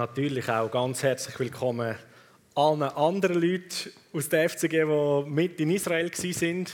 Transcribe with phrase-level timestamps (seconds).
[0.00, 1.94] Natürlich auch ganz herzlich willkommen
[2.54, 6.66] allen anderen Leuten aus der FCG, die mit in Israel waren.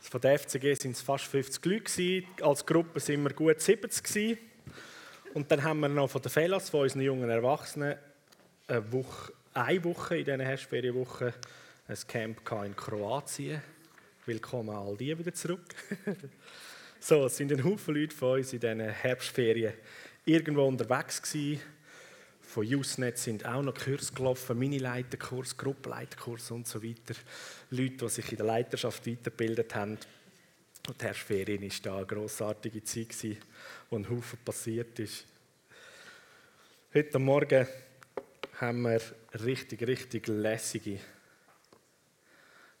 [0.00, 2.24] Von der FCG sind es fast 50 Leute.
[2.42, 4.38] Als Gruppe sind wir gut 70.
[5.34, 7.94] Und dann haben wir noch von der Felas, von unseren jungen Erwachsenen,
[8.66, 11.32] eine Woche, eine Woche in diesen Herbstferienwochen
[11.86, 13.62] ein Camp in Kroatien.
[14.26, 15.76] Willkommen all die wieder zurück.
[16.98, 19.74] so, es sind ein Haufen Leute von uns in diesen Herbstferien
[20.24, 21.60] irgendwo unterwegs gewesen
[22.58, 27.14] von Usenet sind auch noch Kurs gelaufen, Mini-Leiterkurs, Gruppenleiterkurs und so weiter.
[27.70, 29.96] Leute, die sich in der Leiterschaft weitergebildet haben.
[30.88, 33.14] Und die Herbstferien war da eine grossartige Zeit,
[33.88, 35.24] wo ein Haufen passiert ist.
[36.92, 37.68] Heute Morgen
[38.54, 39.00] haben wir
[39.44, 40.98] richtig, richtig lässige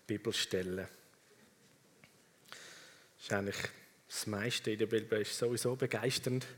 [0.08, 0.88] Bibelstellen.
[2.48, 2.58] Das
[3.22, 3.68] ist eigentlich
[4.08, 6.48] das meiste in der Bibel ist sowieso begeisternd.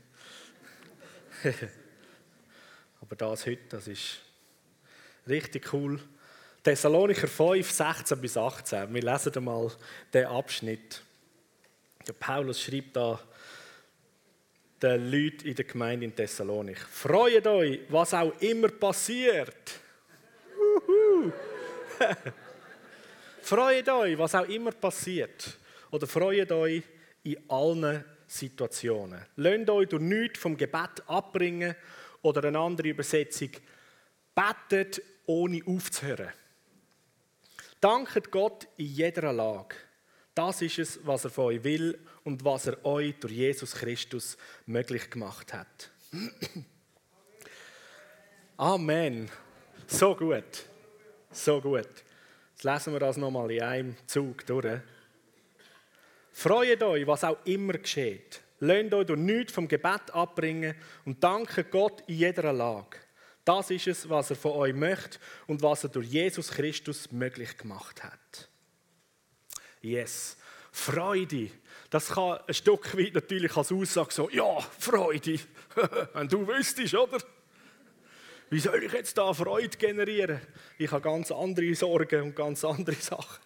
[3.01, 4.21] Aber das heute, das ist
[5.27, 5.99] richtig cool.
[6.63, 8.93] Thessalonicher 5, 16 bis 18.
[8.93, 9.71] Wir lesen einmal
[10.13, 11.01] den Abschnitt.
[12.07, 13.19] Der Paulus schreibt da
[14.81, 19.71] den Leuten in der Gemeinde in Thessalonik: Freut euch, was auch immer passiert.
[23.41, 25.57] freut euch, was auch immer passiert.
[25.89, 26.83] Oder freut euch
[27.23, 29.25] in allen Situationen.
[29.35, 31.75] Lasst euch durch nichts vom Gebet abbringen
[32.21, 33.49] oder eine andere Übersetzung,
[34.35, 36.31] betet ohne aufzuhören.
[37.79, 39.75] Danket Gott in jeder Lage.
[40.35, 44.37] Das ist es, was er von euch will und was er euch durch Jesus Christus
[44.65, 45.91] möglich gemacht hat.
[48.57, 49.29] Amen.
[49.87, 50.65] So gut.
[51.31, 51.89] So gut.
[52.53, 54.79] Jetzt lesen wir das nochmal in einem Zug durch.
[56.31, 58.39] Freut euch, was auch immer geschieht.
[58.63, 62.97] Lasst euch durch nichts vom Gebet abbringen und danke Gott in jeder Lage.
[63.43, 65.17] Das ist es, was er von euch möchte
[65.47, 68.49] und was er durch Jesus Christus möglich gemacht hat.
[69.81, 70.37] Yes.
[70.71, 71.49] Freude.
[71.89, 75.39] Das kann ein Stück weit natürlich als Aussage so, ja, Freude.
[76.13, 77.17] Wenn du wüsstest, oder?
[78.51, 80.39] Wie soll ich jetzt da Freude generieren?
[80.77, 83.41] Ich habe ganz andere Sorgen und ganz andere Sachen,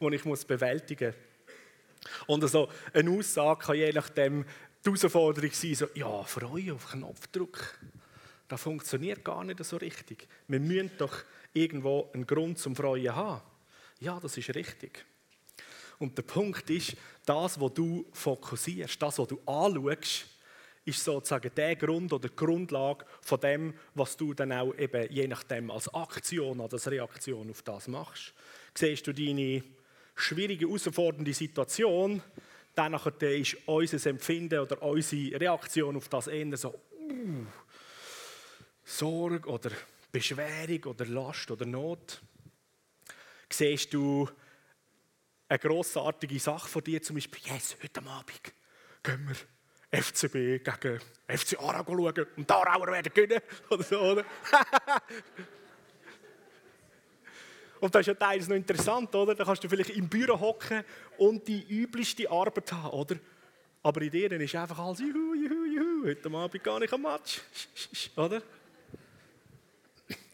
[0.00, 1.27] die ich bewältigen muss.
[2.26, 4.44] Und also eine Aussage kann je nachdem
[4.84, 7.78] die Herausforderung sein, so, ja, freuen auf Knopfdruck.
[8.46, 10.26] Das funktioniert gar nicht so richtig.
[10.46, 11.14] Wir müssen doch
[11.52, 13.42] irgendwo einen Grund zum Freuen haben.
[14.00, 15.04] Ja, das ist richtig.
[15.98, 16.96] Und der Punkt ist,
[17.26, 20.26] das, was du fokussierst, das, was du anschaust,
[20.84, 25.26] ist sozusagen der Grund oder die Grundlage von dem, was du dann auch eben je
[25.28, 28.32] nachdem als Aktion oder als Reaktion auf das machst.
[28.74, 29.62] Siehst du deine
[30.18, 32.22] schwierige, herausfordernde Situation,
[32.74, 37.46] dann ist unser Empfinden oder unsere Reaktion auf das eher so uh,
[38.84, 39.70] Sorge oder
[40.12, 42.20] Beschwerung oder Last oder Not.
[43.50, 44.28] Siehst du
[45.48, 48.54] eine grossartige Sache von dir, zum Beispiel, yes, heute Abend
[49.02, 53.40] gehen wir FCB gegen FC Aarau schauen und die Aarauer werden gewinnen
[53.70, 54.24] oder so, oder?
[57.80, 59.34] Und das ist ja teils noch interessant, oder?
[59.34, 60.84] Da kannst du vielleicht im Büro hocken
[61.16, 63.16] und die üblichste Arbeit haben, oder?
[63.82, 66.06] Aber in dir ist einfach alles juhu, juhu, juhu.
[66.06, 67.40] Heute Abend gar nicht am Match,
[68.16, 68.42] oder?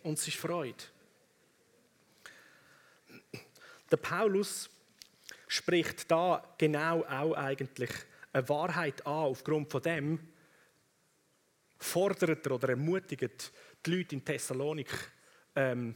[0.03, 0.85] Und es ist Freude.
[3.91, 4.71] Der Paulus
[5.47, 7.91] spricht da genau auch eigentlich
[8.33, 9.13] eine Wahrheit an.
[9.13, 10.19] Aufgrund von dem
[11.79, 13.53] fordert er oder ermutigt
[13.85, 14.91] die Leute in Thessalonik,
[15.55, 15.95] ähm,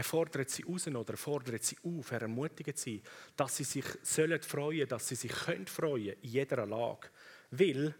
[0.00, 3.02] er fordert sie raus oder er fordert sie auf, er ermutigt sie,
[3.36, 7.10] dass sie sich sollen freuen, dass sie sich können freuen in jeder Lage.
[7.50, 7.94] Weil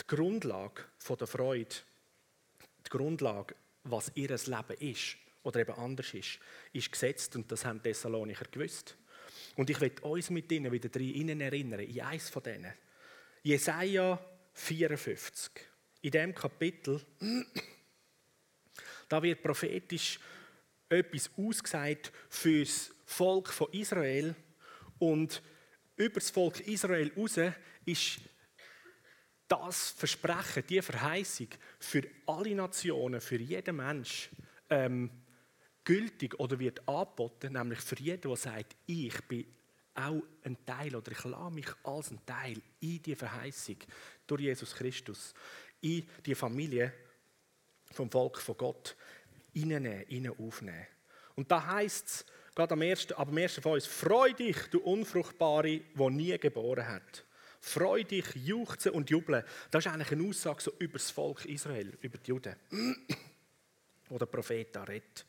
[0.00, 0.84] die Grundlage
[1.18, 1.74] der Freude,
[2.86, 6.38] die Grundlage, was ihr Leben ist oder eben anders ist,
[6.72, 8.96] ist gesetzt und das haben die Thessalonicher gewusst.
[9.56, 12.74] Und ich will uns mit ihnen wieder ihnen erinnern, in eins von denen.
[13.42, 15.50] Jesaja 54.
[16.02, 17.00] In dem Kapitel,
[19.08, 20.20] da wird prophetisch
[20.94, 24.34] etwas ausgesagt für das Volk von Israel.
[24.98, 25.42] Und
[25.96, 27.38] über das Volk Israel raus
[27.84, 28.20] ist
[29.48, 31.48] das Versprechen, die Verheißung
[31.78, 34.30] für alle Nationen, für jeden Mensch
[34.70, 35.10] ähm,
[35.84, 39.46] gültig oder wird angeboten, nämlich für jeden, der sagt, ich bin
[39.94, 43.76] auch ein Teil oder ich lasse mich als ein Teil in die Verheißung
[44.26, 45.34] durch Jesus Christus,
[45.80, 46.92] in die Familie
[47.92, 48.96] vom Volk von Gott
[49.54, 50.86] reinnehmen, innen aufnehmen.
[51.36, 55.80] Und da heißt es, gerade am ersten, ab dem ersten uns, freu dich, du Unfruchtbare,
[55.80, 57.24] die nie geboren hat.
[57.60, 59.42] Freu dich, juchzen und jubeln.
[59.70, 62.54] Das ist eigentlich eine Aussage so über das Volk Israel, über die Juden.
[64.08, 65.24] Wo der Prophet da redet.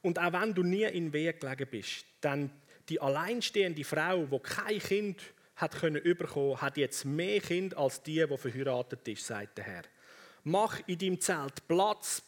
[0.00, 2.50] Und auch wenn du nie in Weg gelegen bist, dann
[2.88, 5.20] die alleinstehende Frau, die kein Kind
[5.56, 9.82] hat können überkommen, hat jetzt mehr Kind als die, die verheiratet ist, sagt der Herr.
[10.42, 12.22] Mach in deinem Zelt Platz,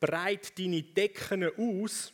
[0.00, 2.12] breit deine Decken aus,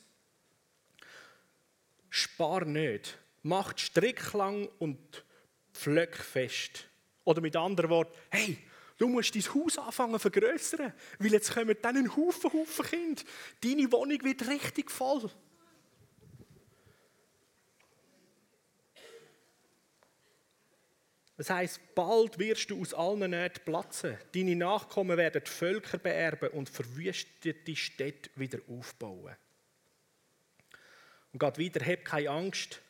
[2.10, 5.24] spar nicht, mach Strick lang und
[5.72, 6.88] pflöck fest.
[7.24, 8.58] Oder mit anderen Worten, hey,
[8.98, 13.22] du musst dein Haus anfangen vergrößern, weil jetzt kommen dann ein Haufen, Haufen Kinder.
[13.62, 15.30] Deine Wohnung wird richtig voll.
[21.36, 24.16] Das heißt, bald wirst du aus allen Nähten platzen.
[24.34, 29.36] Deine Nachkommen werden die Völker beerben und verwüstete Städte wieder aufbauen.
[31.32, 32.80] Und Gott wieder, hab keine Angst.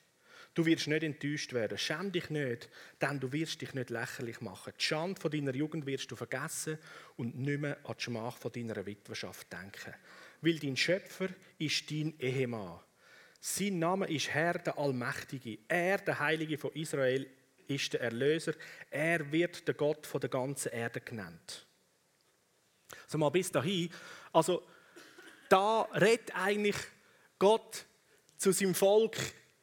[0.55, 1.77] Du wirst nicht enttäuscht werden.
[1.77, 2.71] Schäm dich nicht,
[3.03, 4.73] denn du wirst dich nicht lächerlich machen.
[4.79, 6.79] Die Schande von deiner Jugend wirst du vergessen
[7.17, 9.93] und nicht mehr an die Schmach von deiner Witwerschaft denken.
[10.41, 11.29] Weil dein Schöpfer
[11.59, 12.81] ist dein Ehemann.
[13.39, 15.59] Sein Name ist Herr, der Allmächtige.
[15.69, 17.27] Er, der Heilige von Israel,
[17.69, 18.55] ist der Erlöser.
[18.91, 21.67] Er wird der Gott von der ganzen Erde genannt.
[23.05, 23.91] Also mal bis dahin.
[24.33, 24.63] Also
[25.49, 26.77] da redet eigentlich
[27.39, 27.87] Gott
[28.37, 29.17] zu seinem Volk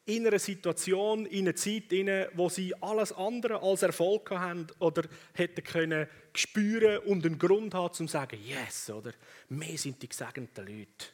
[0.05, 5.03] in einer Situation, in einer Zeit, in wo sie alles andere als Erfolg haben oder
[5.33, 9.11] hätten können spüren und einen Grund haben, um zu sagen, yes, oder
[9.50, 11.05] wir sind die gesegneten Leute.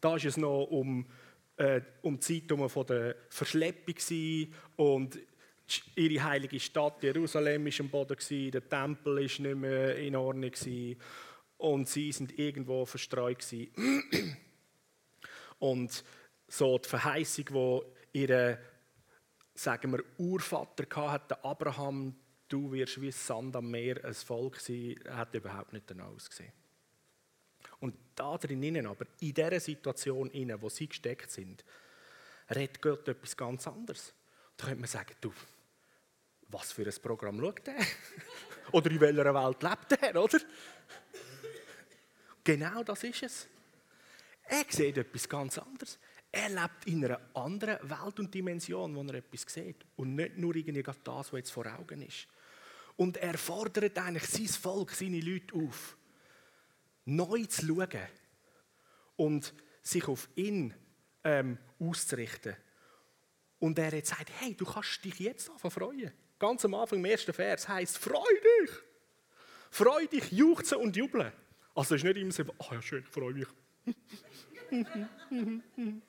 [0.00, 1.06] Da ist es noch um,
[1.56, 3.96] äh, um die Zeit von der Verschleppung
[4.76, 5.18] und
[5.94, 10.50] ihre heilige Stadt Jerusalem ist am Boden gewesen, der Tempel ist nicht mehr in Ordnung
[10.50, 11.00] gewesen,
[11.58, 14.04] und sie sind irgendwo verstreut gewesen.
[15.58, 16.04] und
[16.48, 17.44] so die Verheißung,
[18.12, 18.58] die ihr,
[19.54, 22.16] sagen wir, Urvater hatte, Abraham,
[22.48, 26.52] du wirst wie Sand am Meer ein Volk sein, hat überhaupt nicht danach ausgesehen.
[27.78, 31.64] Und da drinnen aber, in dieser Situation, in wo sie gesteckt sind,
[32.54, 34.14] redet Gott etwas ganz anderes.
[34.56, 35.32] Da könnte man sagen, du,
[36.50, 37.76] was für ein Programm schaut der?
[38.72, 40.38] oder in welcher Welt lebt er, oder?
[42.44, 43.48] Genau das ist es.
[44.44, 45.98] Er sieht etwas ganz anderes.
[46.32, 49.84] Er lebt in einer anderen Welt und Dimension, wo er etwas sieht.
[49.96, 52.26] Und nicht nur irgendwie das, was jetzt vor Augen ist.
[52.96, 55.96] Und er fordert eigentlich sein Volk, seine Leute auf,
[57.04, 58.08] neu zu schauen
[59.16, 60.74] und sich auf ihn
[61.24, 62.56] ähm, auszurichten.
[63.58, 66.12] Und er hat gesagt, hey, du kannst dich jetzt anfangen freuen.
[66.40, 68.70] Ganz am Anfang im ersten Vers heißt, freu dich!
[69.70, 71.30] Freu dich, juchzen und jubeln.
[71.74, 73.46] Also es ist nicht immer so, ach oh ja schön, ich freue mich.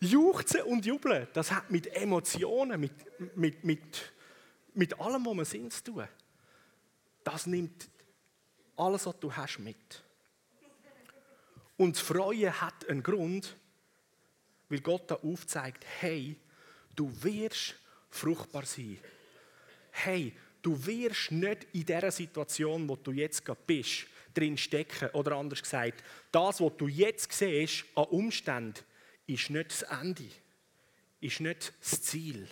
[0.00, 2.92] Juchzen und jubeln, das hat mit Emotionen, mit,
[3.36, 4.12] mit, mit,
[4.74, 6.06] mit allem, was man sind, zu tun.
[7.24, 7.88] Das nimmt
[8.76, 10.04] alles, was du hast, mit.
[11.76, 13.56] Und das Freuen hat einen Grund,
[14.68, 16.36] weil Gott da aufzeigt, hey,
[16.94, 17.74] du wirst
[18.10, 18.98] fruchtbar sein.
[19.90, 20.32] Hey,
[20.62, 25.10] du wirst nicht in der Situation, wo du jetzt gerade bist, drin stecken.
[25.10, 28.84] Oder anders gesagt, das, was du jetzt siehst an Umständen,
[29.26, 30.28] ist nicht das Ende,
[31.20, 32.48] ist nicht das Ziel,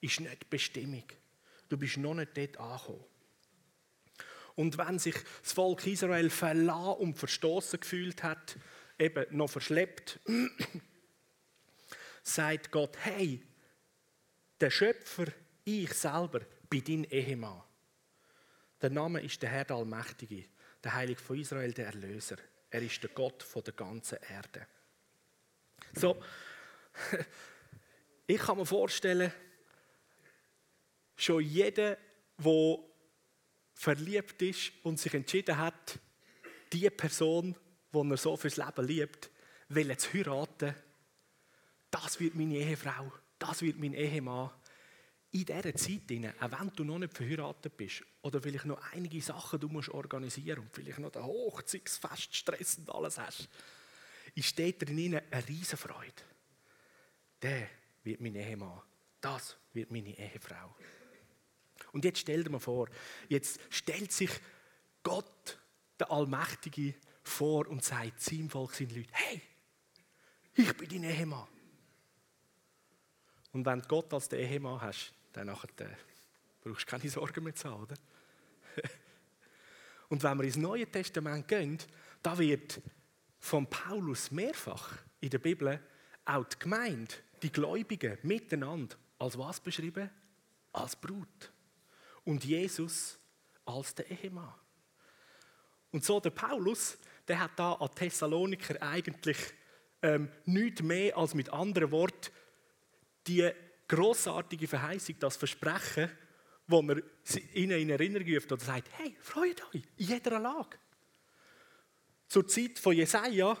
[0.00, 1.04] ist nicht die Bestimmung.
[1.68, 3.04] Du bist noch nicht dort angekommen.
[4.56, 8.56] Und wenn sich das Volk Israel verlassen und verstoßen gefühlt hat,
[8.98, 10.20] eben noch verschleppt,
[12.22, 13.42] sagt Gott, hey,
[14.60, 15.26] der Schöpfer,
[15.64, 17.62] ich selber, bin dein Ehemann.
[18.80, 20.46] Der Name ist der Herr der Allmächtige,
[20.82, 22.36] der Heilige von Israel, der Erlöser.
[22.70, 24.66] Er ist der Gott von der ganzen Erde.
[25.94, 26.22] So,
[28.26, 29.32] ich kann mir vorstellen,
[31.16, 31.96] schon jeder,
[32.38, 32.78] der
[33.74, 35.98] verliebt ist und sich entschieden hat,
[36.72, 37.56] die Person,
[37.92, 39.30] die er so fürs Leben liebt,
[39.68, 40.74] will zu heiraten,
[41.90, 43.10] das wird meine Ehefrau
[43.40, 44.50] das wird mein Ehemann
[45.32, 46.02] in dieser Zeit,
[46.40, 50.60] auch wenn du noch nicht verheiratet bist oder vielleicht noch einige Sachen du musst organisieren
[50.60, 53.48] und vielleicht noch den Hochzeitsfest Stress und alles hast,
[54.34, 56.22] ist dort drin eine Riesenfreude.
[57.42, 57.68] Der
[58.02, 58.82] wird mein Ehemann.
[59.20, 60.74] Das wird meine Ehefrau.
[61.92, 62.88] Und jetzt stell dir mal vor,
[63.28, 64.30] jetzt stellt sich
[65.02, 65.58] Gott,
[65.98, 69.40] der Allmächtige, vor und sagt seinem Volk, seinen Leuten, hey,
[70.54, 71.46] ich bin dein Ehemann.
[73.52, 75.94] Und wenn du Gott als den Ehemann hast, dann nachher, äh,
[76.62, 77.94] brauchst du keine Sorgen mehr zu haben, oder?
[80.08, 81.78] Und wenn wir ins Neue Testament gehen,
[82.22, 82.80] da wird
[83.38, 85.80] von Paulus mehrfach in der Bibel
[86.24, 90.10] auch die Gemeinde, die Gläubigen miteinander als was beschrieben?
[90.72, 91.52] als Brut
[92.24, 93.18] und Jesus
[93.64, 94.52] als der Ehemann.
[95.92, 99.38] Und so der Paulus, der hat da an Thessaloniker eigentlich
[100.02, 102.30] ähm, nichts mehr als mit anderen Worten
[103.26, 103.50] die
[103.88, 106.10] großartige Verheißung, das Versprechen,
[106.66, 107.02] wo er
[107.54, 110.78] ihnen in Erinnerung ruft oder sagt, hey, freut euch in jeder Lage.
[112.28, 113.56] Zur Zeit von Jesaja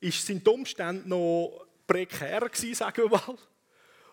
[0.00, 3.38] sind die Umstände noch prekär gewesen, sagen wir mal.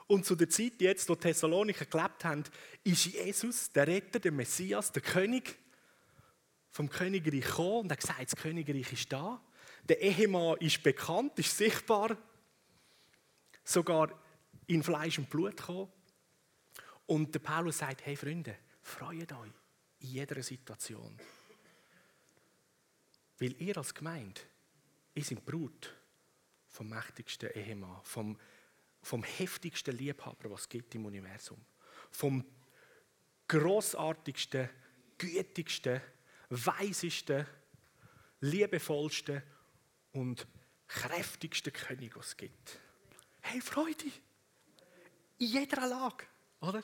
[0.08, 2.44] Und zu der Zeit jetzt, wo die Thessaloniker gelebt haben,
[2.84, 5.56] ist Jesus, der Retter, der Messias, der König
[6.72, 9.40] vom Königreich gekommen und hat gesagt, das Königreich ist da.
[9.88, 12.18] Der Ehemann ist bekannt, ist sichtbar,
[13.64, 14.23] sogar
[14.68, 15.92] in Fleisch und Blut gekommen.
[17.06, 19.52] Und der Paulus sagt, hey Freunde, freut euch
[20.00, 21.20] in jeder Situation.
[23.40, 24.42] Weil ihr als Gemeinde,
[25.16, 25.94] ihr seid Brut
[26.68, 28.40] vom mächtigsten Ehemann, vom,
[29.02, 31.60] vom heftigsten Liebhaber, was es gibt im Universum.
[32.10, 32.46] Vom
[33.48, 34.70] großartigsten,
[35.18, 36.02] gütigsten,
[36.50, 37.46] weisesten,
[38.40, 39.44] liebevollsten
[40.14, 40.48] und
[40.88, 42.80] kräftigsten König, was es gibt.
[43.42, 44.12] Hey, Freude!
[45.40, 46.26] In jeder Lage,
[46.62, 46.84] oder?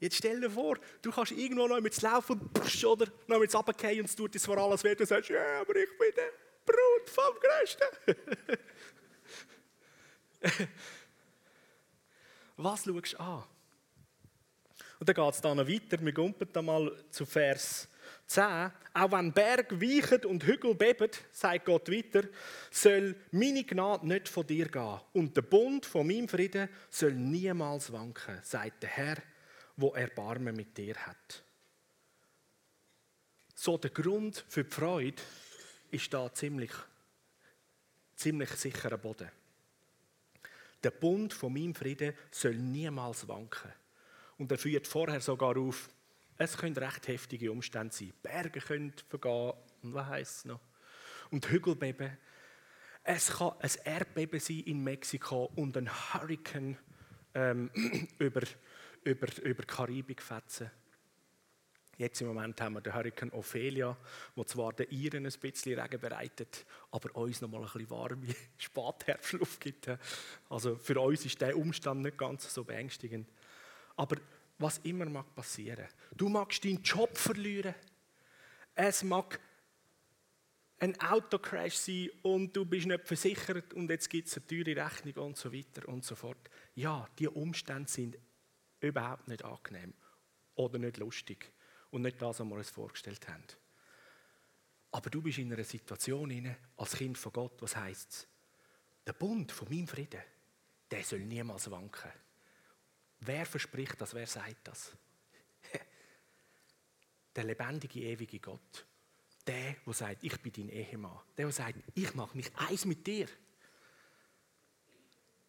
[0.00, 3.52] Jetzt stell dir vor, du kannst irgendwo noch mit laufen und psch, oder noch mit
[3.52, 6.30] runterfallen und es tut dir zwar alles weh, du sagst, ja, aber ich bin der
[6.64, 7.88] Brut vom Größten.
[12.56, 13.44] Was schaust du an?
[15.00, 16.04] Und dann geht es dann noch weiter.
[16.04, 17.88] Wir gumpen da mal zu Vers
[18.28, 18.70] 10.
[18.92, 22.28] Auch wenn Berg weichen und Hügel beben, sagt Gott weiter,
[22.70, 25.00] soll meine Gnade nicht von dir gehen.
[25.14, 29.16] Und der Bund von meinem Frieden soll niemals wanken, sagt der Herr,
[29.76, 31.42] wo Erbarmen mit dir hat.
[33.54, 35.22] So der Grund für die Freude
[35.90, 36.72] ist da ziemlich,
[38.14, 39.30] ziemlich sicherer Boden.
[40.82, 43.72] Der Bund von meinem Frieden soll niemals wanken.
[44.36, 45.88] Und er führt vorher sogar auf,
[46.38, 48.12] es können recht heftige Umstände sein.
[48.22, 49.52] Berge können vergehen,
[49.82, 50.60] und was heisst es noch?
[51.30, 52.16] Und Hügelbeben.
[53.04, 56.78] Es kann ein Erdbeben sein in Mexiko und ein Hurricane
[57.34, 57.70] ähm,
[58.18, 58.42] über
[59.04, 60.70] über, über die Karibik fetzen.
[61.96, 63.96] Jetzt im Moment haben wir den Hurricane Ophelia,
[64.36, 68.34] der zwar den Iren ein bisschen Regen bereitet, aber uns noch mal ein bisschen warme
[68.56, 69.90] Spätherbstluft gibt.
[70.48, 73.28] Also für uns ist der Umstand nicht ganz so beängstigend.
[73.96, 74.16] Aber
[74.58, 75.86] was immer mag passieren,
[76.16, 77.74] du magst deinen Job verlieren,
[78.74, 79.40] es mag
[80.80, 85.26] ein Autocrash sein und du bist nicht versichert und jetzt gibt es eine teure Rechnung
[85.26, 86.48] und so weiter und so fort.
[86.74, 88.16] Ja, die Umstände sind
[88.80, 89.92] überhaupt nicht angenehm
[90.54, 91.52] oder nicht lustig
[91.90, 93.44] und nicht das, was wir uns vorgestellt haben.
[94.90, 98.28] Aber du bist in einer Situation als Kind von Gott, was heißt
[99.06, 100.22] Der Bund von meinem Frieden,
[100.90, 102.10] der soll niemals wanken.
[103.20, 104.14] Wer verspricht das?
[104.14, 104.92] Wer sagt das?
[107.34, 108.86] Der lebendige, ewige Gott.
[109.46, 111.18] Der, der sagt, ich bin dein Ehemann.
[111.36, 113.26] Der, der sagt, ich mache mich eins mit dir.
[113.26, 113.32] Die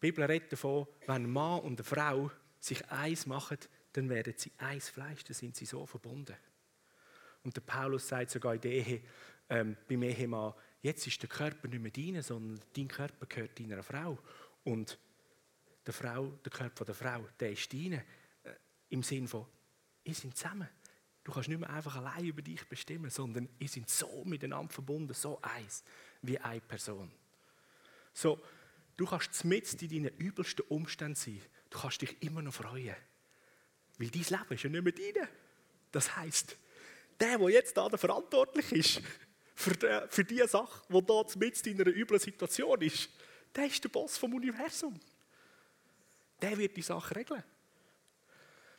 [0.00, 3.58] Bibel redet davon, wenn ein Mann und eine Frau sich eins machen,
[3.92, 6.36] dann werden sie eins Fleisch, dann sind sie so verbunden.
[7.44, 9.02] Und der Paulus sagt sogar in der Ehe,
[9.48, 13.82] ähm, beim Ehemann, jetzt ist der Körper nicht mehr dein, sondern dein Körper gehört deiner
[13.82, 14.18] Frau.
[14.64, 14.98] Und
[15.86, 17.92] der, Frau, der Körper der Frau, der ist dein.
[17.92, 18.02] Äh,
[18.90, 19.46] Im Sinn von,
[20.04, 20.68] ihr sind zusammen.
[21.22, 25.12] Du kannst nicht mehr einfach allein über dich bestimmen, sondern ihr sind so miteinander verbunden,
[25.14, 25.84] so eins,
[26.22, 27.10] wie eine Person.
[28.12, 28.42] So,
[28.96, 32.96] du kannst mitten in deinen übelsten Umständen sein du kannst dich immer noch freuen.
[33.98, 35.28] Weil dein Leben ist ja nicht mehr dein.
[35.92, 36.56] Das heisst,
[37.18, 39.02] der, der jetzt da verantwortlich ist
[39.54, 43.08] für die, für die Sache, die da mit in einer üblen Situation ist,
[43.54, 44.98] der ist der Boss vom Universum.
[46.40, 47.42] Der wird die Sache regeln.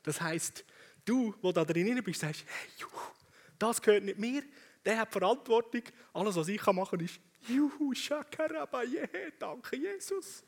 [0.03, 0.65] Das heisst,
[1.05, 3.11] du, der da drin bist, sagst, hey, juhu,
[3.59, 4.43] das gehört nicht mir,
[4.83, 10.43] der hat Verantwortung, alles, was ich machen kann, ist, juhu, shakarabaye, danke Jesus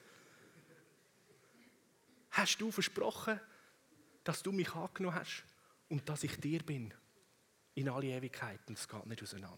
[2.34, 3.39] hast du versprochen,
[4.24, 5.43] dass du mich angenommen hast
[5.89, 6.93] und dass ich dir bin
[7.75, 8.60] in alle Ewigkeit.
[8.67, 9.58] Und es geht nicht auseinander.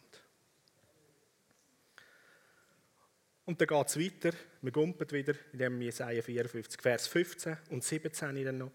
[3.45, 7.83] Und dann geht es weiter, wir gumpen wieder in dem Jesaja 54, Vers 15 und
[7.83, 8.71] 17 dann noch.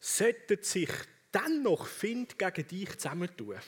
[0.00, 0.90] Sollten sich
[1.30, 3.58] dann noch Find gegen dich zusammentun?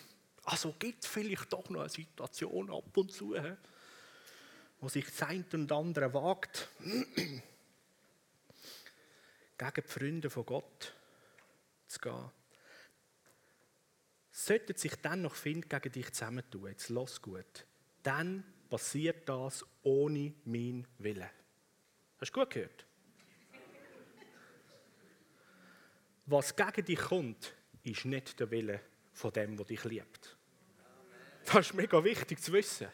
[0.43, 3.37] Also gibt es vielleicht doch noch eine Situation ab und zu,
[4.81, 7.43] wo sich das eine und andere wagt gegen
[9.59, 10.95] die Freunde von Gott
[11.87, 12.31] zu gehen.
[14.33, 17.65] Sollten sich dann noch Find gegen dich zusammentun, jetzt los gut,
[18.03, 21.31] dann passiert das ohne mein Willen.
[22.19, 22.87] Hast du gut gehört?
[26.27, 27.55] was gegen dich kommt,
[27.85, 28.81] ist nicht der Wille
[29.13, 30.37] von dem, der dich liebt.
[31.45, 32.89] Das ist mega wichtig zu wissen.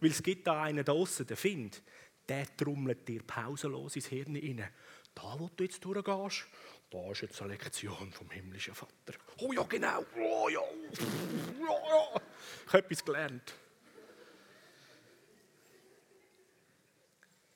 [0.00, 1.82] Weil es gibt da einen da außen, der Find,
[2.28, 4.68] der trommelt dir pausenlos ins Hirn rein.
[5.14, 6.46] Da, wo du jetzt durchgehst,
[6.90, 9.14] da ist jetzt eine Lektion vom himmlischen Vater.
[9.38, 10.04] Oh ja, genau.
[10.16, 10.60] Oh ja.
[10.60, 12.20] Ja.
[12.66, 13.54] Ich habe etwas gelernt.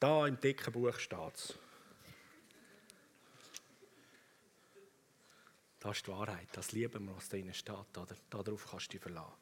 [0.00, 1.58] Da im dicken Buch steht es.
[5.80, 7.86] Das ist die Wahrheit, das lieben wir, was da drin steht.
[8.30, 9.32] Darauf kannst du dich verlassen.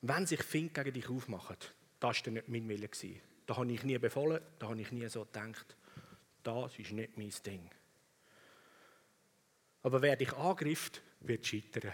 [0.00, 1.56] Wenn sich Fink gegen dich aufmachen,
[2.00, 2.88] das war nicht mein Wille.
[3.46, 5.76] Da habe ich nie befohlen, da habe ich nie so gedacht.
[6.42, 7.70] Das ist nicht mein Ding.
[9.82, 11.92] Aber wer dich angreift, wird scheitern.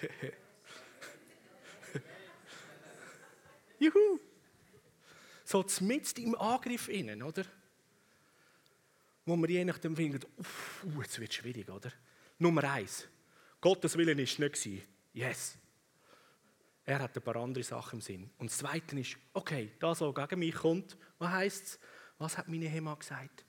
[3.78, 4.20] Juhu!
[5.54, 7.44] So mitten im Angriff innen, oder?
[9.24, 11.92] Wo man je nachdem findet, uff, uh, jetzt wird es schwierig, oder?
[12.40, 13.06] Nummer eins.
[13.60, 14.88] Gottes Willen war nicht.
[15.12, 15.56] Yes.
[16.84, 18.30] Er hat ein paar andere Sachen im Sinn.
[18.36, 21.78] Und das Zweite ist, okay, das, was gegen mich kommt, was heisst es?
[22.18, 23.44] Was hat meine Hema gesagt?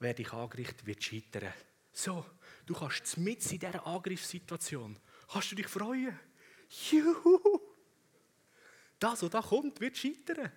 [0.00, 1.54] Wer dich angricht, wird scheitern.
[1.92, 2.26] So,
[2.66, 4.98] du kannst mit in dieser Angriffssituation,
[5.32, 6.20] kannst du dich freuen.
[6.90, 7.67] Juhu!
[8.98, 10.50] Das, was da kommt, wird scheitern.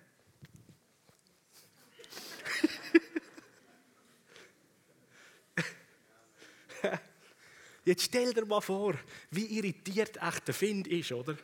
[7.84, 8.94] Jetzt stell dir mal vor,
[9.30, 11.36] wie irritiert echt der Find ist, oder?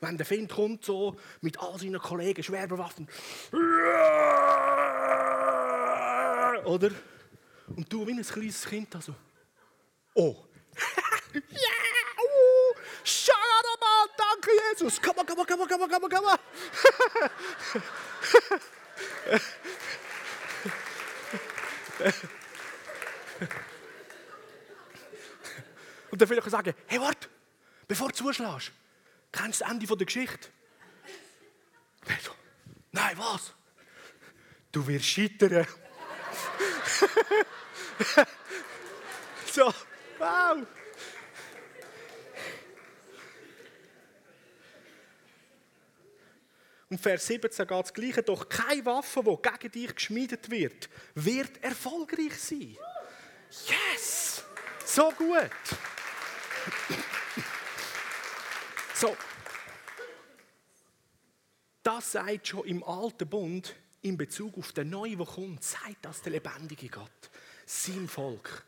[0.00, 3.08] Wenn der Find kommt so mit all seinen Kollegen schwer bewaffnet.
[6.64, 6.90] Oder?
[7.76, 9.14] Und du wie ein kleines Kind also.
[10.14, 10.44] Oh.
[11.34, 11.83] ja!
[14.44, 15.00] Danke Jesus.
[15.00, 16.38] Komm mal, komm mal, komm mal, komm mal, komm mal.
[26.10, 27.28] Und dann will sagen, hey, warte,
[27.88, 28.72] bevor du zuschlägst,
[29.32, 30.48] kennst du das Ende der Geschichte?
[32.92, 33.54] Nein, was?
[34.70, 35.66] Du wirst scheitern.
[39.52, 39.74] so,
[40.18, 40.64] wow.
[46.94, 48.22] Und Vers 17 geht das Gleiche.
[48.22, 52.76] Doch keine Waffe, die gegen dich geschmiedet wird, wird erfolgreich sein.
[53.66, 54.44] Yes!
[54.86, 55.50] So gut.
[58.94, 59.16] So.
[61.82, 66.22] Das sagt schon im alten Bund in Bezug auf den neuen, der kommt, sagt das
[66.22, 67.10] der lebendige Gott,
[67.66, 68.64] sein Volk.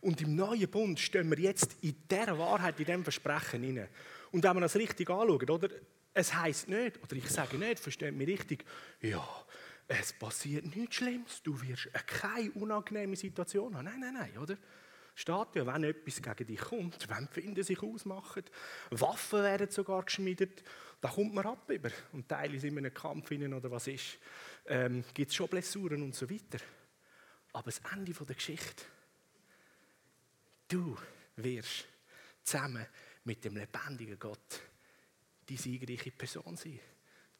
[0.00, 3.88] Und im neuen Bund stehen wir jetzt in dieser Wahrheit, in diesem Versprechen inne.
[4.32, 5.68] Und wenn wir das richtig anschauen, oder?
[6.14, 8.64] Es heißt nicht, oder ich sage nicht, versteht mich richtig,
[9.00, 9.26] ja,
[9.86, 13.84] es passiert nichts Schlimmes, du wirst keine unangenehme Situation haben.
[13.84, 14.56] Nein, nein, nein, oder?
[15.14, 18.44] Steht ja, wenn etwas gegen dich kommt, wenn Finden sich ausmachen,
[18.90, 20.62] Waffen werden sogar geschmiedet,
[21.00, 21.90] da kommt man ab über.
[22.12, 24.18] Und Teile sind in einem Kampf hinein oder was ist,
[24.66, 26.62] ähm, gibt es schon Blessuren und so weiter.
[27.52, 28.84] Aber das Ende der Geschichte,
[30.68, 30.96] du
[31.36, 31.86] wirst
[32.44, 32.86] zusammen
[33.24, 34.60] mit dem lebendigen Gott
[35.48, 36.80] die siegreiche Person sein.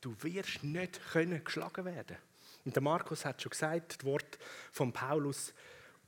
[0.00, 2.16] Du wirst nicht können geschlagen werden.
[2.64, 4.38] Und der Markus hat schon gesagt, das Wort
[4.72, 5.52] von Paulus,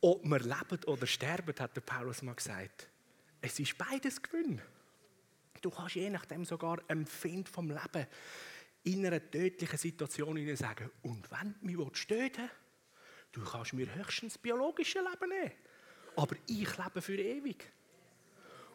[0.01, 2.89] ob wir leben oder sterben, hat der Paulus mal gesagt.
[3.41, 4.61] Es ist beides Gewinn.
[5.61, 8.07] Du kannst je nachdem sogar empfinden vom Leben
[8.83, 12.51] in einer tödlichen Situation sagen, und wenn du mich töten
[13.33, 15.53] du kannst mir höchstens biologische Leben nehmen,
[16.17, 17.71] aber ich lebe für ewig.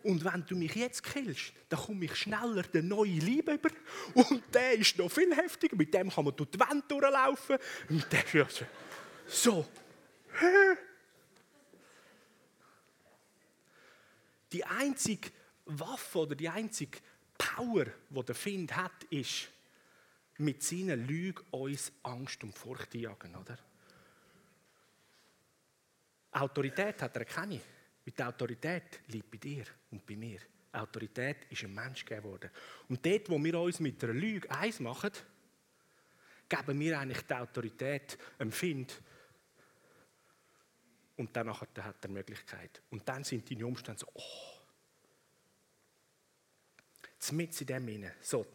[0.06, 3.70] Und wenn du mich jetzt killst, dann komme ich schneller den neuen Liebe über.
[4.14, 5.76] Und der ist noch viel heftiger.
[5.76, 7.58] Mit dem kann man durch die Wand durchlaufen.
[7.90, 8.66] Und der ist
[9.28, 9.68] so.
[14.52, 15.32] Die einzige
[15.66, 17.00] Waffe oder die einzige
[17.36, 19.50] Power, die der Find hat, ist,
[20.38, 23.58] mit seinen Lügen uns Angst und Furcht jagen, oder?
[26.32, 27.60] Autorität hat er keine.
[28.06, 30.40] Mit Autorität liegt bei dir und bei mir.
[30.72, 32.52] Autorität ist ein Mensch geworden.
[32.88, 35.12] Und dort, wo wir uns mit der Lüge eins machen,
[36.48, 39.02] geben wir eigentlich die Autorität einem Find.
[41.18, 42.82] Und dann hat er die Möglichkeit.
[42.90, 44.56] Und dann sind deine Umstände so, oh,
[47.32, 48.14] mit in dem hinein.
[48.22, 48.46] So,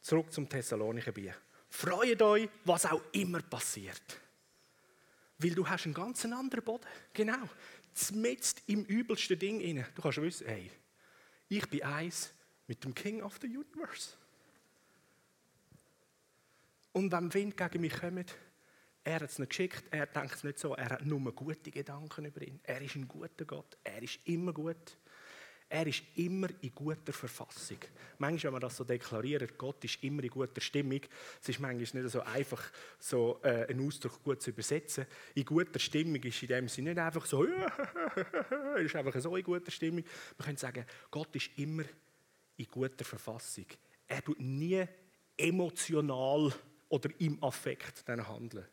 [0.00, 1.34] zurück zum Thessalonicher Bier.
[1.68, 4.20] Freut euch, was auch immer passiert.
[5.38, 6.86] Weil du hast einen ganz anderen Boden.
[7.12, 7.48] Genau.
[8.12, 9.86] Mit im übelsten Ding inne.
[9.94, 10.70] Du kannst wissen, hey,
[11.48, 12.32] ich bin eins
[12.66, 14.16] mit dem King of the Universe.
[16.92, 18.36] Und wenn Wind gegen mich kommt,
[19.06, 22.24] Er hat es nicht geschickt, er denkt es nicht so, er hat nur gute Gedanken
[22.24, 22.58] über ihn.
[22.62, 24.96] Er ist ein guter Gott, er ist immer gut.
[25.74, 27.78] Er ist immer in guter Verfassung.
[28.18, 31.00] Manchmal, wenn man das so deklariert, Gott ist immer in guter Stimmung,
[31.42, 32.62] es ist manchmal nicht so einfach,
[32.96, 35.04] so äh, einen Ausdruck gut zu übersetzen.
[35.34, 39.42] In guter Stimmung ist in dem Sinne nicht einfach so, er ist einfach so in
[39.42, 40.04] guter Stimmung.
[40.38, 41.82] Man könnte sagen, Gott ist immer
[42.56, 43.66] in guter Verfassung.
[44.06, 44.86] Er tut nie
[45.36, 46.54] emotional
[46.88, 48.64] oder im Affekt handeln.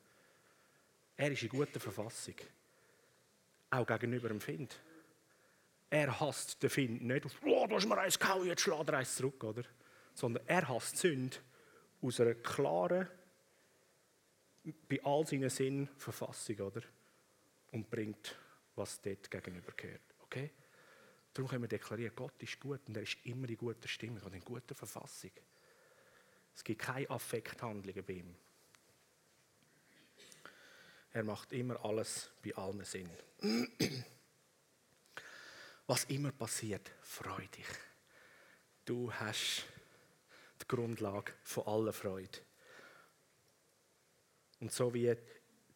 [1.18, 2.36] Er ist in guter Verfassung.
[3.72, 4.80] Auch gegenüber dem Find.
[5.92, 8.98] Er hasst den Find nicht auf, oh, du hast mir eins gehauen, jetzt schlägt er
[8.98, 9.64] eins zurück, oder?
[10.14, 11.36] Sondern er hasst Sünde
[12.02, 13.10] aus einer klaren,
[14.88, 16.82] bei all seinen Sinn Verfassung, oder?
[17.72, 18.38] Und bringt,
[18.76, 20.16] was dort gegenüber gehört.
[20.24, 20.52] Okay?
[21.34, 24.34] Darum können wir deklarieren, Gott ist gut und er ist immer in guter Stimmung und
[24.34, 25.32] in guter Verfassung.
[26.56, 28.36] Es gibt keine Affekthandlungen bei ihm.
[31.12, 33.10] Er macht immer alles bei allen Sinn.
[35.88, 37.68] Was immer passiert, freu dich.
[38.86, 39.66] Du hast
[40.62, 42.40] die Grundlage von aller Freude.
[44.60, 45.16] Und so wie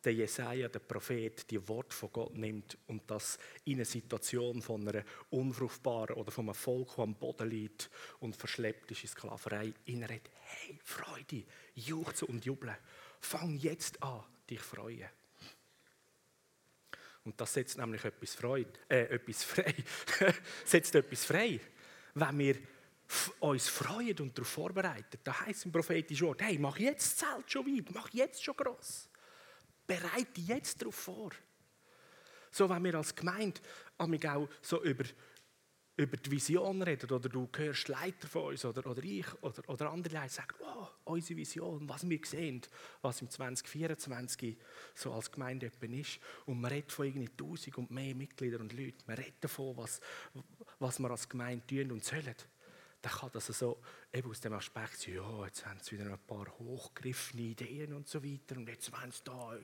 [0.06, 4.88] der Jesaja, der Prophet, die Wort von Gott nimmt und das in eine Situation von
[4.88, 7.90] einer unfruchtbaren oder von einem Volk, das am Boden liegt
[8.20, 12.78] und verschleppt ist in Sklaverei, innerredet, hey, Freude, juchze und juble.
[13.20, 15.10] Fang jetzt an, dich freuen.
[17.26, 19.74] Und das setzt nämlich etwas, Freude, äh, etwas frei.
[20.66, 21.60] setzt etwas frei.
[22.14, 22.56] Wenn wir
[23.40, 27.52] uns freuen und darauf vorbereiten, da heißt im prophetischen Wort, hey, mach jetzt das Zelt
[27.52, 29.10] schon weit, mach jetzt schon gross.
[29.88, 31.32] Bereite jetzt darauf vor.
[32.52, 33.60] So, wenn wir als Gemeinde
[33.98, 35.04] auch so über
[35.98, 39.92] über die Vision reden oder du hörst Leiter von uns oder, oder ich oder, oder
[39.92, 42.62] andere Leute sagen, wow, unsere Vision, was wir sehen,
[43.02, 44.58] was im 2024
[44.94, 46.20] so als Gemeinde ist.
[46.46, 49.04] Und man redet von irgendwie tausend und mehr Mitgliedern und Leuten.
[49.08, 50.02] Man redet davon, was,
[50.80, 52.36] was wir als Gemeinde tun und sollen.
[53.02, 53.80] Dann kann das so
[54.12, 58.08] eben aus dem Aspekt sein, ja, jetzt haben sie wieder ein paar hochgegriffene Ideen und
[58.10, 59.56] so weiter und jetzt wollen sie da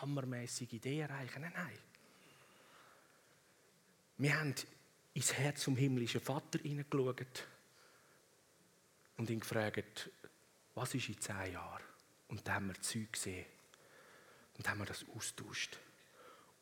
[0.00, 1.42] hammermäßige Ideen erreichen.
[1.42, 1.78] Nein, nein.
[4.16, 4.54] Wir haben
[5.18, 7.48] ins Herz zum himmlischen Vater hineingeschaut
[9.16, 10.10] und ihn gefragt,
[10.76, 11.82] was ist in zehn Jahren?
[12.28, 13.44] Und da haben wir Zeug gesehen.
[14.56, 15.76] Und haben wir das austauscht.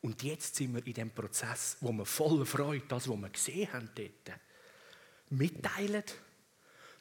[0.01, 3.71] Und jetzt sind wir in dem Prozess, wo wir voller Freude das, was wir gesehen
[3.73, 4.39] haben dort,
[5.29, 6.03] mitteilen,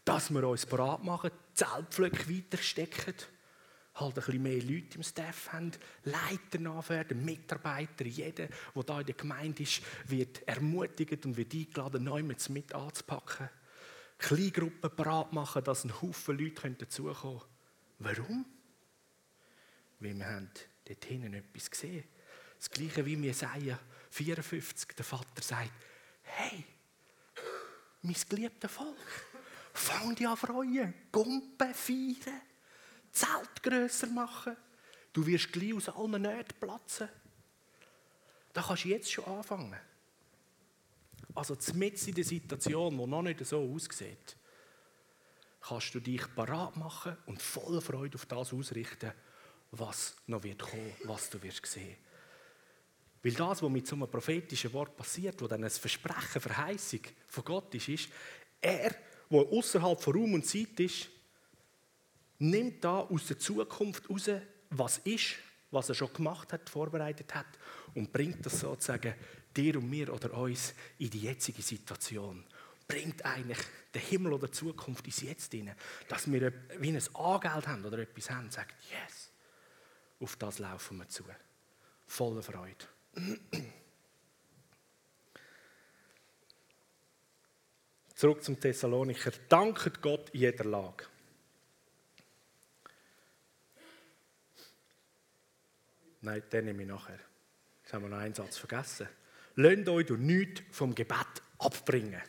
[0.04, 3.14] dass wir uns bereit machen, Zeltpflöcke weiterstecken
[4.00, 5.72] halt ein bisschen mehr Leute im Staff haben,
[6.04, 12.04] Leiter nachwerden, Mitarbeiter, jeder, der da in der Gemeinde ist, wird ermutigt und wird eingeladen,
[12.04, 13.48] neu mit anzupacken.
[14.18, 17.40] Kleingruppen bereit machen, dass ein Haufen Leute dazukommen können.
[17.98, 18.46] Warum?
[20.00, 20.50] Weil wir haben
[20.84, 22.04] dort hinten etwas gesehen.
[22.58, 23.78] Das gleiche wie Jesaja
[24.10, 25.70] 54, der Vater sagt,
[26.22, 26.64] hey,
[28.02, 28.96] mein geliebtes Volk,
[29.74, 32.40] fang dich an freuen, Gumpen feiern.
[33.16, 34.56] Zelt grösser machen.
[35.12, 37.08] Du wirst gleich aus allen Nähten platzen.
[38.52, 39.80] Da kannst du jetzt schon anfangen.
[41.34, 44.36] Also mitten in der Situation, die noch nicht so aussieht,
[45.60, 49.12] kannst du dich parat machen und voller Freude auf das ausrichten,
[49.70, 51.96] was noch wird kommen, was du wirst sehen.
[53.22, 57.44] Weil das, was mit so einem prophetischen Wort passiert, wo dann ein Versprechen, Verheißung von
[57.44, 58.08] Gott ist, ist,
[58.60, 58.94] er,
[59.30, 61.08] der außerhalb von Raum und Zeit ist,
[62.38, 64.30] nimmt da aus der Zukunft raus,
[64.70, 65.36] was ist,
[65.70, 67.46] was er schon gemacht hat, vorbereitet hat
[67.94, 69.14] und bringt das sozusagen
[69.56, 72.44] dir und mir oder uns in die jetzige Situation.
[72.86, 73.58] Bringt eigentlich
[73.92, 75.74] den Himmel oder die Zukunft ins Jetzt hinein,
[76.08, 79.32] dass wir wie ein Angeld haben oder etwas haben, sagt, yes,
[80.20, 81.24] auf das laufen wir zu.
[82.06, 82.84] Voller Freude.
[88.14, 89.32] Zurück zum Thessalonicher.
[89.48, 91.04] Danket Gott in jeder Lage.
[96.26, 97.20] Nein, den nehme ich nachher.
[97.84, 99.08] Jetzt haben wir noch einen Satz vergessen.
[99.54, 102.20] Lasst euch durch nichts vom Gebet abbringen.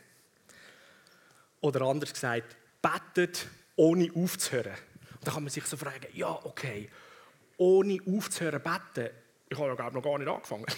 [1.60, 4.76] Oder anders gesagt, betet ohne aufzuhören.
[5.14, 6.88] Und da kann man sich so fragen, ja, okay,
[7.56, 9.10] ohne aufzuhören beten,
[9.48, 10.66] ich habe ja glaube noch gar nicht angefangen.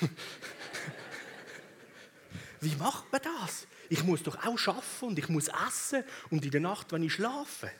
[2.62, 3.66] Wie macht man das?
[3.90, 7.12] Ich muss doch auch arbeiten und ich muss essen und in der Nacht, wenn ich
[7.12, 7.70] schlafe.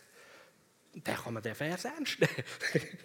[0.93, 2.45] Dann kann man den Vers ernst nehmen.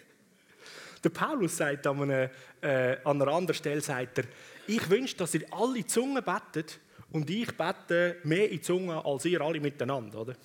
[1.05, 4.25] Der Paulus sagt an einer, äh, an einer anderen Stelle, sagt er,
[4.65, 6.79] ich wünsche, dass ihr alle Zungen betet
[7.11, 10.35] und ich bete mehr in Zungen als ihr alle miteinander, oder?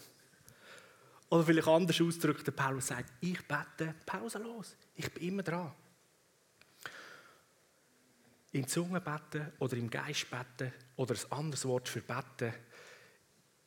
[1.30, 5.72] Oder vielleicht anders ausgedrückt, der Paulus sagt, ich bete pausenlos, ich bin immer dran.
[8.52, 12.52] in Zunge beten oder im Geist beten oder ein anderes Wort für beten,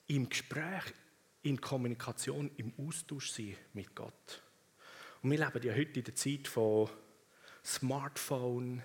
[0.07, 0.93] im Gespräch,
[1.41, 4.42] in Kommunikation, im Austausch sein mit Gott.
[5.23, 6.89] Und wir leben ja heute in der Zeit von
[7.63, 8.83] Smartphone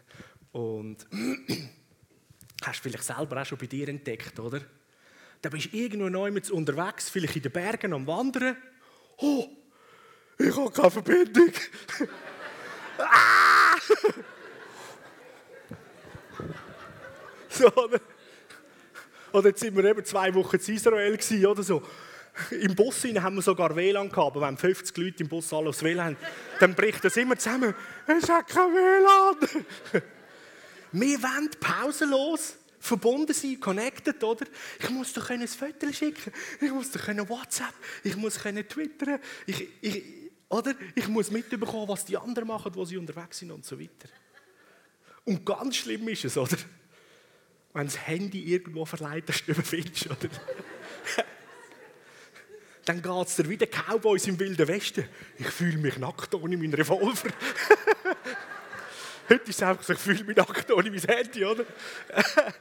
[0.52, 1.04] und
[2.62, 4.60] hast du vielleicht selber auch schon bei dir entdeckt, oder?
[5.42, 8.56] Da bist du irgendwo neu mit unterwegs, vielleicht in den Bergen am Wandern.
[9.16, 9.48] Oh,
[10.38, 11.50] ich habe keine Verbindung.
[12.98, 13.76] ah!
[17.48, 18.00] so, oder?
[19.32, 21.82] Oder jetzt sind wir eben zwei Wochen in Israel oder so.
[22.50, 25.82] Im Bus haben wir sogar WLAN gehabt, aber wenn 50 Leute im Bus alle aufs
[25.82, 26.16] WLAN haben,
[26.60, 27.74] dann bricht das immer zusammen.
[28.06, 30.02] Es hat kein WLAN.
[30.92, 34.46] wir wollen pausenlos verbunden sein, connected, oder?
[34.80, 37.74] Ich muss doch ein Foto schicken, ich muss doch WhatsApp,
[38.04, 40.04] ich muss twittern, ich, ich,
[40.48, 40.74] oder?
[40.94, 44.08] Ich muss mitbekommen, was die anderen machen, wo sie unterwegs sind und so weiter.
[45.24, 46.56] Und ganz schlimm ist es, oder?
[47.74, 50.28] Wenn das Handy irgendwo verleiht, dass du überfindest, oder?
[52.88, 55.06] dann geht es dir wie der Cowboys im Wilden Westen.
[55.36, 57.28] Ich fühle mich nackt ohne meinen Revolver.
[59.28, 61.66] Heute ist es einfach so, ich fühle mich nackt ohne mein Handy, oder?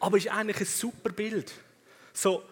[0.00, 1.52] Aber es ist eigentlich ein super Bild.
[2.12, 2.42] So,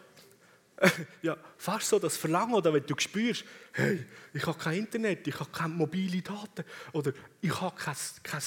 [1.23, 5.41] ja, fast so das Verlangen, oder wenn du spürst, hey, ich habe kein Internet, ich
[5.41, 8.43] habe keine mobile Daten, oder ich habe kein, kein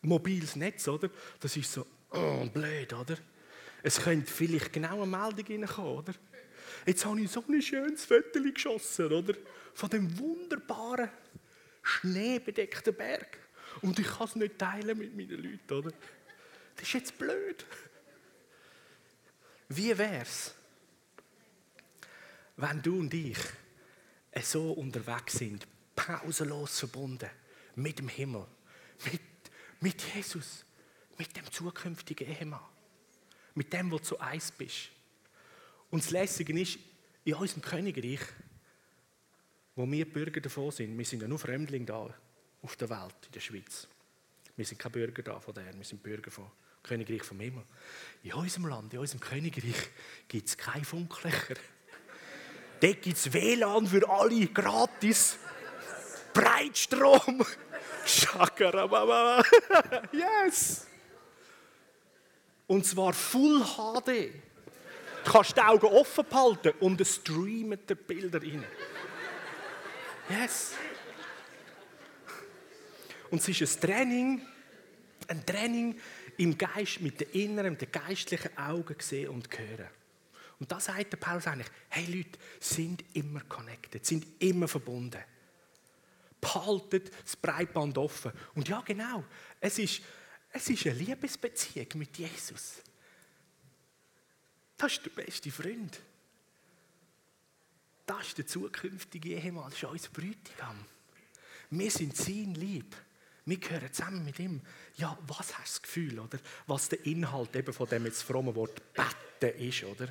[0.00, 1.10] mobiles Netz, oder?
[1.38, 3.18] Das ist so, oh, blöd, oder?
[3.84, 6.14] Es könnte vielleicht genau eine Meldung reinkommen, oder?
[6.86, 9.34] Jetzt habe ich so ein schönes Foto geschossen, oder?
[9.74, 11.10] Von dem wunderbaren,
[11.82, 13.38] schneebedeckten Berg.
[13.82, 15.94] Und ich kann es nicht teilen mit meinen Leuten, oder?
[16.76, 17.66] Das ist jetzt blöd.
[19.68, 20.54] Wie wäre es,
[22.56, 23.38] wenn du und ich
[24.42, 27.28] so unterwegs sind, pausenlos verbunden
[27.74, 28.46] mit dem Himmel,
[29.12, 29.20] mit,
[29.80, 30.64] mit Jesus,
[31.18, 32.73] mit dem zukünftigen Ehemann?
[33.54, 34.90] Mit dem, wo du zu eins bist.
[35.90, 36.78] Und das Lässige ist,
[37.24, 38.20] in unserem Königreich,
[39.76, 42.14] wo wir Bürger davon sind, wir sind ja nur Fremdlinge da
[42.62, 43.88] auf der Welt, in der Schweiz.
[44.56, 46.50] Wir sind keine Bürger da von der, wir sind Bürger vom
[46.82, 47.64] Königreich vom Himmel.
[48.22, 49.90] In unserem Land, in unserem Königreich
[50.28, 51.56] gibt es keine Funklöcher.
[52.80, 55.38] Dort gibt es WLAN für alle, gratis.
[56.32, 57.44] Breitstrom.
[58.06, 59.42] Shakarababa.
[60.12, 60.86] yes!
[62.66, 64.32] Und zwar Full HD.
[65.24, 68.64] Du kannst die Augen offen behalten und es streamen die Bilder rein.
[70.28, 70.72] Yes.
[73.30, 74.46] Und es ist ein Training,
[75.28, 75.98] ein Training
[76.36, 79.88] im Geist, mit den inneren, den geistlichen Augen sehen und hören.
[80.60, 85.20] Und da sagt der Paulus eigentlich, hey Leute, sind immer connected, sind immer verbunden.
[86.40, 88.32] Behaltet das Breitband offen.
[88.54, 89.24] Und ja, genau,
[89.60, 90.02] es ist
[90.56, 92.74] es ist eine Liebesbeziehung mit Jesus.
[94.76, 96.00] Das ist der beste Freund.
[98.06, 100.76] Das ist der zukünftige Ehemann, das ist unser Bräutigam.
[101.70, 102.94] Wir sind sein Lieb.
[103.46, 104.60] Wir gehören zusammen mit ihm.
[104.96, 106.38] Ja, was hast du das Gefühl, oder?
[106.68, 110.08] Was der Inhalt eben von dem jetzt frommen Wort Betten ist, oder?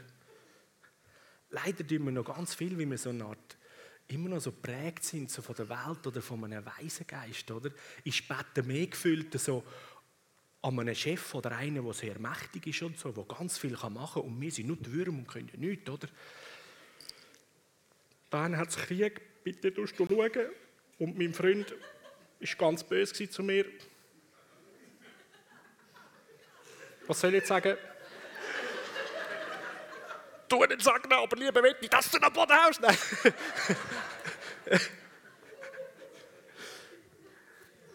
[1.51, 3.57] Leider tun wir noch ganz viel, wie wir so eine Art
[4.07, 7.71] immer noch so prägt sind, so von der Welt oder von einem Waisengeist, oder?
[8.03, 9.63] Ist Betten mehr gefüllt, so,
[10.63, 14.13] an einem Chef oder einen, der sehr mächtig ist und so, der ganz viel machen
[14.13, 16.07] kann und wir sind nur die Würmer und können ja nichts, oder?
[18.29, 20.09] Dann hat es Krieg, bitte du schauen.
[20.97, 23.65] Und mein Freund war ganz böse zu mir.
[27.05, 27.77] Was soll ich jetzt sagen?
[30.53, 32.81] du nicht sagen, aber lieber ich, dass du noch Boden hast.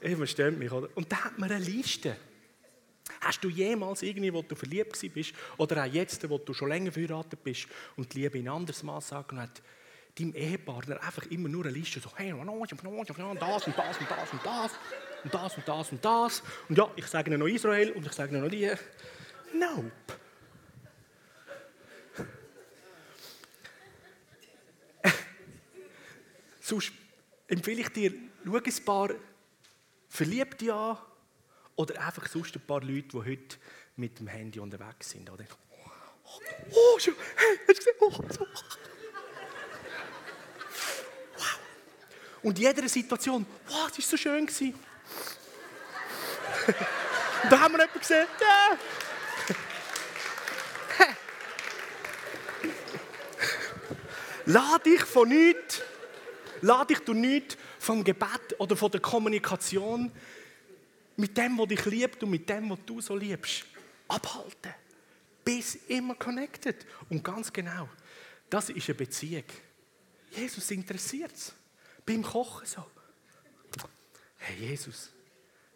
[0.00, 0.88] Ich verstehe mich, oder?
[0.94, 2.16] Und da hat man eine Liste.
[3.20, 6.92] Hast du jemals irgendwie, wo du verliebt bist, oder auch jetzt, wo du schon länger
[6.92, 9.62] verheiratet bist und die Liebe in anderes Maß angenommen hat,
[10.18, 13.76] deinem Ehepartner einfach immer nur eine Liste, so, hey, das und das und das und
[14.08, 14.72] das und das
[15.24, 16.42] und das und das und das.
[16.68, 18.70] Und ja, ich sage noch Israel und ich sage noch die.
[19.54, 19.90] Nope.
[26.60, 26.92] Sonst
[27.46, 28.12] empfehle ich dir,
[28.44, 29.10] schau ein paar
[30.08, 30.98] Verliebte an,
[31.78, 33.56] oder einfach sonst ein paar Leute, die heute
[33.94, 35.30] mit dem Handy unterwegs sind.
[35.30, 35.44] Oder?
[36.72, 37.94] Oh, schon, hey, hast du gesehen?
[38.00, 38.46] Oh, so.
[41.36, 41.58] Wow.
[42.42, 44.44] Und in jeder Situation, wow, das war so schön.
[47.48, 48.26] da haben wir jemanden gesehen.
[48.40, 48.76] Ja.
[54.46, 55.82] Lass dich von nichts,
[56.62, 60.10] lass dich durch nichts vom Gebet oder von der Kommunikation
[61.18, 63.64] mit dem, was dich liebt und mit dem, was du so liebst,
[64.06, 64.72] abhalten.
[65.44, 66.86] Bis immer connected.
[67.10, 67.88] Und ganz genau,
[68.48, 69.44] das ist eine Beziehung.
[70.30, 71.52] Jesus interessiert es.
[72.06, 72.86] Beim Kochen so.
[74.36, 75.10] Hey Jesus,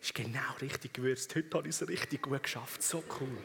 [0.01, 1.35] ist genau richtig gewürzt.
[1.35, 2.81] Heute habe ich es richtig gut geschafft.
[2.83, 3.39] So cool.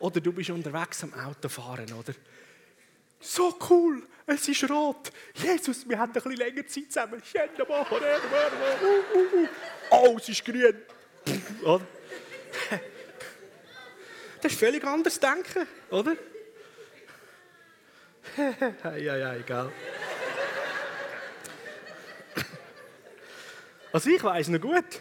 [0.00, 2.14] Oder du bist unterwegs am Autofahren, oder?
[3.20, 5.10] So cool, es ist rot.
[5.34, 7.22] Jesus, wir haben ein bisschen länger Zeit zusammen.
[9.90, 10.76] Oh, es ist grün.
[14.42, 16.16] Das ist völlig anderes Denken, oder?
[18.98, 19.72] ja, ja, egal.
[23.92, 25.00] Also ich weiß noch gut.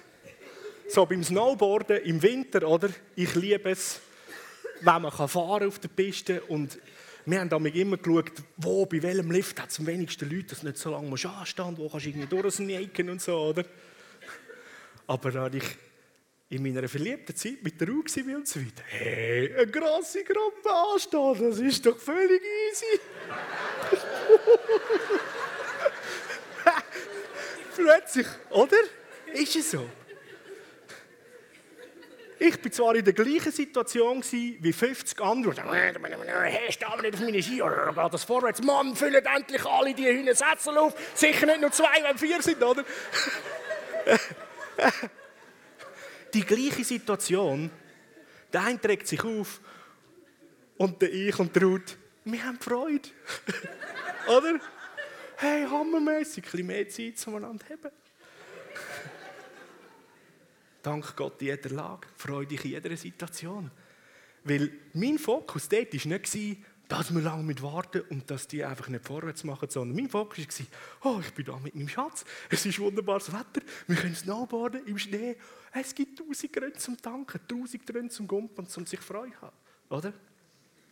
[0.88, 2.90] So beim Snowboarden im Winter, oder?
[3.16, 4.00] Ich liebe es,
[4.82, 6.80] wenn man fahren auf der Piste und
[7.26, 10.64] wir haben damit immer geschaut, wo, bei welchem Lift hat es am wenigsten Leute, dass
[10.64, 13.66] nicht so lange musst anstehen wo kannst du irgendwie durchsneaken und so, oder?
[15.08, 15.64] Aber da ich
[16.50, 20.70] in meiner verliebten Zeit mit der Ruhe war und so weiter, hey, eine grosse Gruppe
[20.72, 23.00] anstehen, das ist doch völlig easy.
[27.76, 28.78] Plötzlich, oder?
[29.34, 29.90] Ist es so?
[32.38, 35.56] Ich war zwar in der gleichen Situation wie 50 andere.
[35.72, 38.62] Hey, steh nicht auf meine Ski, oder geht das vorwärts?
[38.62, 40.94] Mann, füllen endlich alle die Hühner Sätze auf.
[41.14, 42.84] Sicher nicht nur zwei, wenn vier sind, oder?
[46.34, 47.72] die gleiche Situation.
[48.52, 49.62] Der eine trägt sich auf
[50.78, 53.10] und der ich und der Ruth, wir haben Freude.
[54.28, 54.60] oder?
[55.38, 57.92] Hey, hammermäßig, ein bisschen mehr Zeit zueinander haben.
[60.86, 63.72] Dank Gott in jeder Lage, freu dich in jeder Situation.
[64.44, 68.88] Weil mein Fokus dort war nicht, dass wir lange mit warten und dass die einfach
[68.90, 70.46] nicht vorwärts machen, sondern mein Fokus
[71.02, 74.86] war, oh, ich bin da mit meinem Schatz, es ist wunderbares Wetter, wir können snowboarden
[74.86, 75.36] im Schnee,
[75.74, 79.34] es gibt tausend Gründe zum Tanken, tausend Gründe zum Gumpen zum sich freuen
[79.90, 80.14] oder?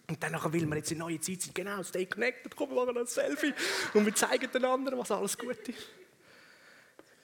[0.07, 2.97] Und dann will man jetzt in neue Zeit sein, genau, stay connected, komm, wir machen
[2.97, 3.53] ein Selfie.
[3.93, 5.89] Und wir zeigen den anderen, was alles gut ist.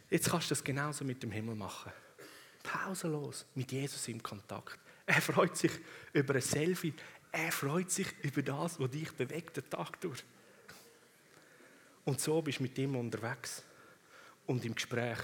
[0.10, 1.92] Jetzt kannst du das genauso mit dem Himmel machen
[2.90, 4.80] pausenlos mit Jesus im Kontakt.
[5.06, 5.72] Er freut sich
[6.14, 6.94] über ein Selfie.
[7.32, 10.24] Er freut sich über das, was dich bewegt, den Tag durch.
[12.06, 13.64] Und so bist du mit ihm unterwegs
[14.48, 15.20] und im Gespräch.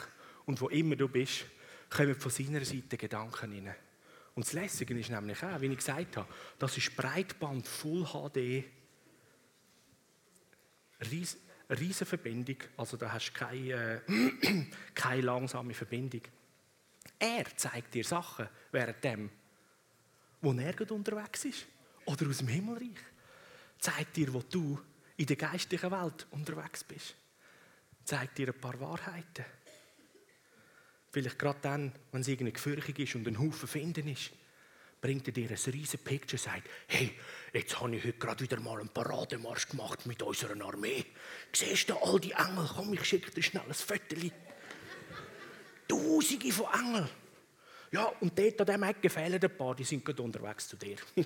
[0.45, 1.45] Und wo immer du bist,
[1.89, 3.75] kommen von seiner Seite Gedanken rein.
[4.35, 8.65] Und das Lässige ist nämlich auch, wie ich gesagt habe, das ist Breitband Full HD.
[11.11, 11.37] Ries,
[11.69, 16.21] Riesenverbindung, also da hast du keine, äh, keine langsame Verbindung.
[17.19, 19.29] Er zeigt dir Sachen während dem,
[20.41, 21.65] wo er unterwegs ist.
[22.05, 22.99] Oder aus dem Himmelreich.
[23.79, 24.79] Zeigt dir, wo du
[25.17, 27.15] in der geistlichen Welt unterwegs bist.
[28.03, 29.45] Zeigt dir ein paar Wahrheiten.
[31.11, 34.31] Vielleicht gerade dann, wenn es irgendwie gefürchtig ist und ein Haufen finden ist,
[34.99, 37.11] bringt er dir ein riesen Picture und sagt, hey,
[37.53, 41.05] jetzt habe ich heute gerade wieder mal einen Parademarsch gemacht mit unserer Armee.
[41.53, 42.67] Siehst du all die Engel?
[42.75, 44.15] Komm, ich schicke dir schnell ein Foto.
[45.87, 47.09] Tausende von Engeln.
[47.91, 50.97] Ja, und dort an diesem Ecke fehlen ein paar, die sind gerade unterwegs zu dir.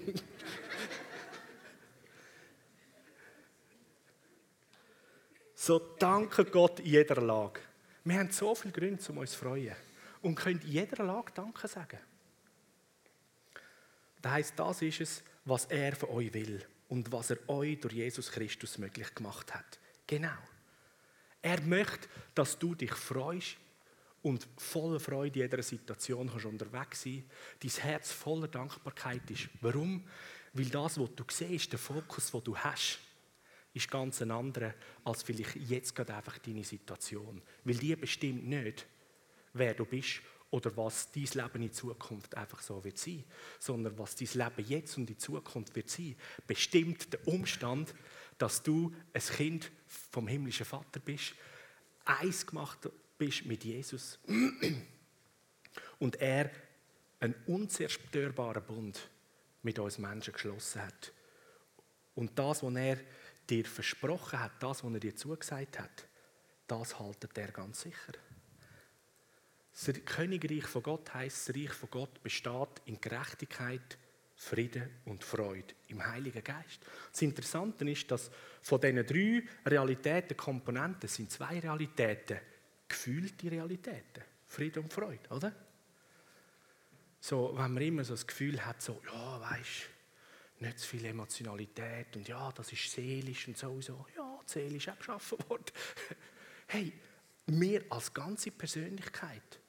[5.55, 7.61] so danke Gott in jeder Lage.
[8.03, 9.75] Wir haben so viele Gründe, um uns zu freuen.
[10.21, 11.99] Und können in jeder Lage Danke sagen.
[14.21, 17.93] Das heisst, das ist es, was er von euch will und was er euch durch
[17.93, 19.79] Jesus Christus möglich gemacht hat.
[20.07, 20.37] Genau.
[21.41, 23.57] Er möchte, dass du dich freust
[24.21, 27.23] und voller Freude in jeder Situation kannst unterwegs sein.
[27.59, 29.49] Dein Herz voller Dankbarkeit ist.
[29.61, 30.03] Warum?
[30.53, 32.99] Weil das, was du siehst, der Fokus, den du hast,
[33.73, 37.41] ist ganz ein anderer als vielleicht jetzt gerade einfach deine Situation.
[37.63, 38.85] Weil die bestimmt nicht,
[39.53, 40.21] wer du bist
[40.51, 43.23] oder was dein Leben in Zukunft einfach so wird sein,
[43.59, 46.15] sondern was dein Leben jetzt und in Zukunft wird sein,
[46.47, 47.93] bestimmt der Umstand,
[48.37, 51.35] dass du ein Kind vom himmlischen Vater bist,
[52.05, 52.89] eins gemacht
[53.19, 54.17] bist mit Jesus
[55.99, 56.49] und er
[57.19, 59.09] einen unzerstörbaren Bund
[59.61, 61.11] mit uns Menschen geschlossen hat.
[62.15, 62.97] Und das, was er
[63.49, 66.07] dir versprochen hat, das, was er dir zugesagt hat,
[66.67, 68.13] das haltet er ganz sicher.
[69.71, 73.97] Das Königreich von Gott heißt, das Reich von Gott besteht in Gerechtigkeit,
[74.35, 76.79] Frieden und Freude im Heiligen Geist.
[77.11, 82.39] Das Interessante ist, dass von diesen drei Realitäten, Komponenten, sind zwei Realitäten
[82.89, 84.23] gefühlte Realitäten.
[84.47, 85.55] Friede und Freude, oder?
[87.21, 89.89] So, wenn man immer so das Gefühl hat, so, ja, weißt
[90.61, 94.05] nicht zu viel Emotionalität und ja, das ist seelisch und sowieso.
[94.17, 95.65] Ja, Staatsehe ist auch geschaffen worden.
[96.67, 96.93] Hey,
[97.47, 99.59] wir als ganze Persönlichkeit,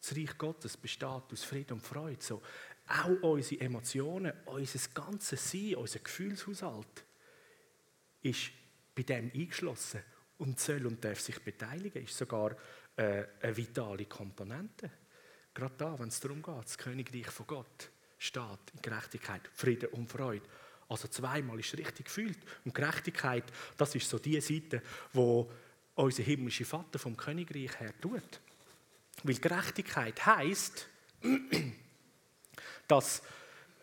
[0.00, 2.22] das Reich Gottes besteht aus Frieden und Freude.
[2.22, 2.42] So,
[2.88, 7.04] auch unsere Emotionen, unser ganzes Sein, unser Gefühlshaushalt
[8.22, 8.50] ist
[8.94, 10.02] bei dem eingeschlossen
[10.42, 12.56] und soll und darf sich beteiligen, ist sogar
[12.96, 14.90] äh, eine vitale Komponente.
[15.54, 20.10] Gerade da, wenn es darum geht, das Königreich von Gott steht in Gerechtigkeit, Frieden und
[20.10, 20.44] Freude.
[20.88, 22.38] Also zweimal ist richtig gefühlt.
[22.64, 23.44] Und Gerechtigkeit,
[23.76, 24.82] das ist so die Seite,
[25.12, 25.50] wo
[25.94, 28.40] unser himmlischer Vater vom Königreich her tut.
[29.22, 30.88] Weil Gerechtigkeit heißt,
[32.88, 33.22] dass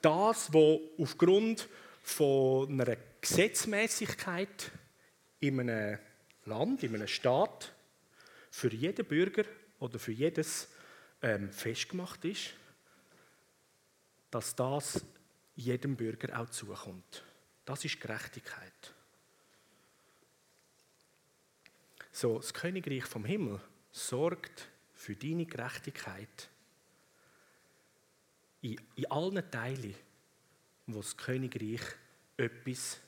[0.01, 1.69] das, was aufgrund
[2.03, 4.71] von einer Gesetzmäßigkeit
[5.39, 5.99] in einem
[6.49, 7.73] Land, in einem Staat
[8.51, 9.45] für jeden Bürger
[9.79, 10.67] oder für jedes
[11.21, 12.53] ähm, festgemacht ist,
[14.31, 15.03] dass das
[15.55, 17.23] jedem Bürger auch zukommt.
[17.65, 18.93] Das ist Gerechtigkeit.
[22.11, 23.59] So, das Königreich vom Himmel
[23.91, 26.49] sorgt für deine Gerechtigkeit
[28.61, 29.95] in, in allen Teilen,
[30.87, 31.81] wo das Königreich
[32.35, 32.99] etwas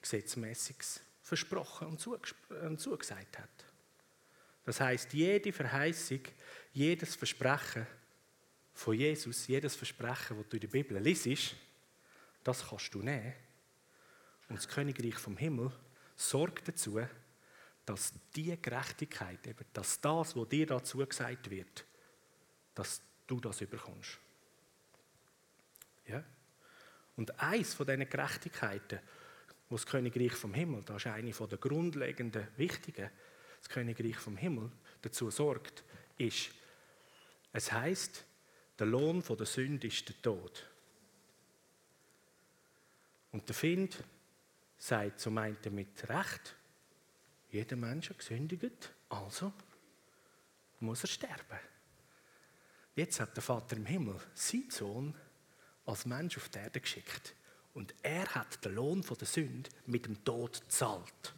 [0.00, 3.64] Gesetzmäßiges versprochen und, zugesagt hat.
[4.64, 6.20] Das heißt, jede Verheißung,
[6.72, 7.84] jedes Versprechen
[8.72, 11.56] von Jesus, jedes Versprechen, das du in der Bibel liest,
[12.44, 13.32] das kannst du nehmen.
[14.48, 15.72] Und das Königreich vom Himmel
[16.14, 17.00] sorgt dazu,
[17.84, 21.84] dass die Gerechtigkeit, eben, dass das, was dir dazu gesagt wird,
[22.72, 24.16] dass du das überkommst.
[26.06, 26.22] Ja?
[27.16, 29.00] Und eins von diesen Gerechtigkeiten,
[29.68, 33.10] wo das Königreich vom Himmel, das ist eine der grundlegenden, wichtigen,
[33.58, 34.70] das Königreich vom Himmel
[35.02, 35.82] dazu sorgt,
[36.18, 36.50] ist,
[37.52, 38.24] es heißt,
[38.78, 40.68] der Lohn der Sünde ist der Tod.
[43.32, 44.02] Und der Find
[44.78, 46.56] sagt zum einen mit Recht,
[47.50, 49.52] jeder Mensch hat gesündigt, also
[50.80, 51.58] muss er sterben.
[52.94, 55.14] Jetzt hat der Vater im Himmel seinen Sohn
[55.84, 57.34] als Mensch auf die Erde geschickt.
[57.76, 61.34] Und er hat den Lohn der Sünde mit dem Tod zahlt.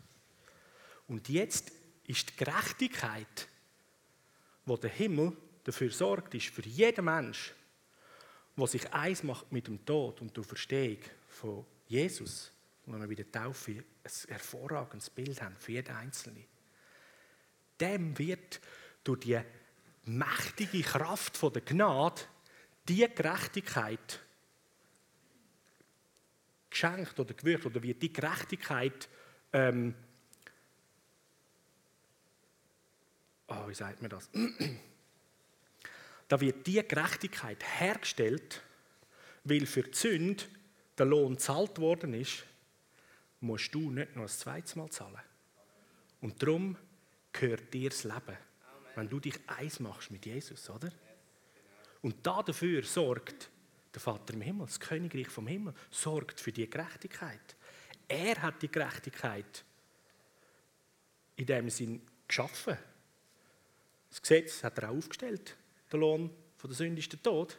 [1.09, 1.73] Und jetzt
[2.07, 3.49] ist die Gerechtigkeit,
[4.65, 7.53] wo der Himmel dafür sorgt, ist für jeden Mensch,
[8.57, 12.53] der sich eins macht mit dem Tod und der Verstehung von Jesus,
[12.87, 16.45] wenn wir bei der Taufe ein hervorragendes Bild haben für jeden Einzelnen,
[17.81, 18.61] dem wird
[19.03, 19.41] durch die
[20.05, 22.23] mächtige Kraft der Gnade
[22.89, 24.21] die Gerechtigkeit
[26.81, 29.09] geschenkt oder gewirkt oder wird die Gerechtigkeit
[29.53, 29.95] ähm,
[33.49, 34.31] oh, wie sagt man das?
[36.29, 38.63] da wird die Gerechtigkeit hergestellt,
[39.45, 40.45] weil für die Sünde
[40.97, 42.45] der Lohn gezahlt worden ist,
[43.41, 45.21] musst du nicht noch ein zweites Mal zahlen.
[46.21, 46.77] Und darum
[47.33, 48.37] gehört dir das Leben,
[48.95, 50.91] wenn du dich eins machst mit Jesus, oder?
[52.03, 53.51] Und da dafür sorgt
[53.99, 57.57] der Vater im Himmel, das Königreich vom Himmel, sorgt für die Gerechtigkeit.
[58.07, 59.65] Er hat die Gerechtigkeit
[61.35, 62.79] in dem Sinn geschaffen.
[64.09, 65.57] Das Gesetz hat er auch aufgestellt.
[65.91, 67.59] Der Lohn von der Sünde ist der Tod.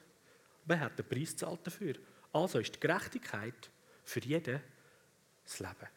[0.64, 1.96] Aber er hat den Preis gezahlt dafür.
[2.32, 3.70] Also ist die Gerechtigkeit
[4.06, 4.62] für jeden
[5.44, 5.88] das Leben.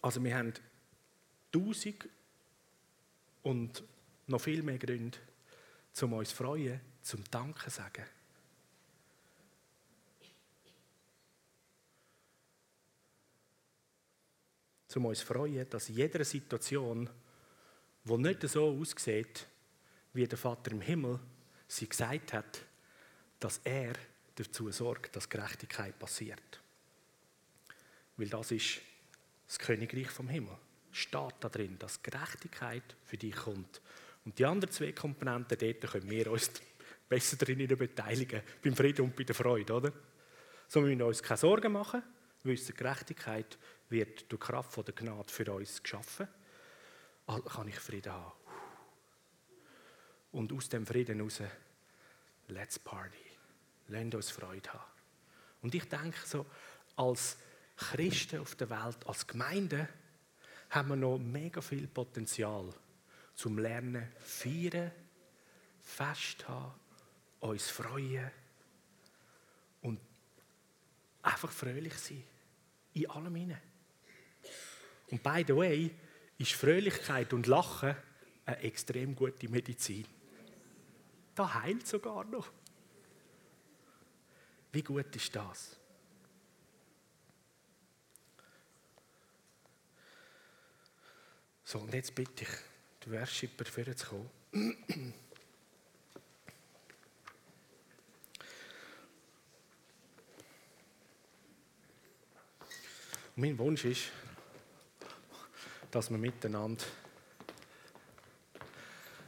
[0.00, 0.54] Also wir haben
[1.52, 2.08] tausend
[3.42, 3.84] und
[4.26, 5.18] noch viel mehr Gründe,
[6.00, 8.04] um uns zu freuen, zum Danken zu sagen.
[14.94, 17.08] Um uns freuen, dass in jeder Situation,
[18.04, 19.46] die nicht so aussieht,
[20.12, 21.18] wie der Vater im Himmel
[21.66, 22.62] sie gesagt hat,
[23.40, 23.94] dass er
[24.34, 26.60] dazu sorgt, dass Gerechtigkeit passiert.
[28.16, 28.80] Weil das ist
[29.46, 30.56] das Königreich vom Himmel.
[30.90, 33.80] Steht da drin, dass Gerechtigkeit für dich kommt.
[34.24, 36.50] Und die anderen zwei Komponenten, dort können wir uns
[37.12, 39.92] besser darin beteiligen, beim Frieden und bei der Freude, oder?
[40.66, 42.02] So müssen wir uns keine Sorgen machen,
[42.42, 43.58] wissen, Gerechtigkeit
[43.90, 46.26] wird durch Kraft von der Gnade für uns geschaffen.
[47.26, 48.32] Also kann ich Frieden haben.
[50.32, 51.42] Und aus dem Frieden heraus,
[52.48, 53.18] let's party.
[53.88, 54.90] Lasst uns Freude haben.
[55.60, 56.46] Und ich denke so,
[56.96, 57.36] als
[57.76, 59.86] Christen auf der Welt, als Gemeinde,
[60.70, 62.70] haben wir noch mega viel Potenzial
[63.34, 64.90] zum Lernen, feiern,
[65.82, 66.72] Fest haben,
[67.42, 68.30] uns freuen
[69.82, 70.00] und
[71.22, 72.22] einfach fröhlich sein.
[72.94, 73.60] In allem hinein.
[75.10, 75.94] Und by the way,
[76.38, 77.96] ist Fröhlichkeit und Lachen
[78.46, 80.06] eine extrem gute Medizin.
[81.34, 82.50] Da heilt sogar noch.
[84.72, 85.76] Wie gut ist das?
[91.64, 92.50] So, und jetzt bitte ich,
[93.04, 95.14] die Worshipper zu kommen.
[103.34, 104.10] Und mein Wunsch ist,
[105.90, 106.84] dass wir miteinander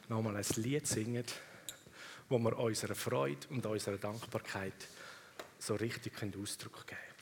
[0.09, 1.25] nochmal ein Lied singen,
[2.29, 4.89] wo wir unserer Freude und unserer Dankbarkeit
[5.59, 7.15] so richtig Ausdruck geben können.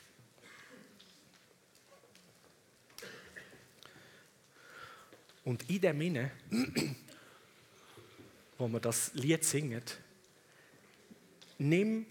[5.45, 6.31] Und in dem Sinne,
[8.57, 9.83] wo wir das Lied singen,
[11.59, 12.05] nimm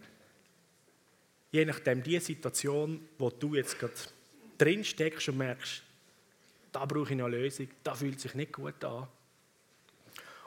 [1.51, 3.93] je nachdem die Situation, wo du jetzt gerade
[4.62, 5.82] drin steckst und merkst,
[6.70, 9.08] da brauche ich eine Lösung, da fühlt sich nicht gut an.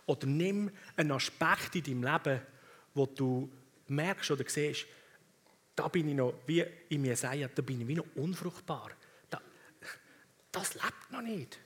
[0.05, 2.41] Oder nimm einen Aspekt in deinem Leben,
[2.93, 3.51] wo du
[3.87, 4.85] merkst oder siehst,
[5.75, 8.91] da bin ich noch, wie mir Jesaja, da bin ich wie noch unfruchtbar.
[9.29, 9.41] Da,
[10.51, 11.59] das lebt noch nicht.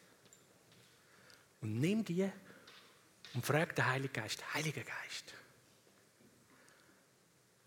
[1.62, 2.28] Und nimm die
[3.36, 5.36] und frag den Heiligen Geist, Heiliger Geist,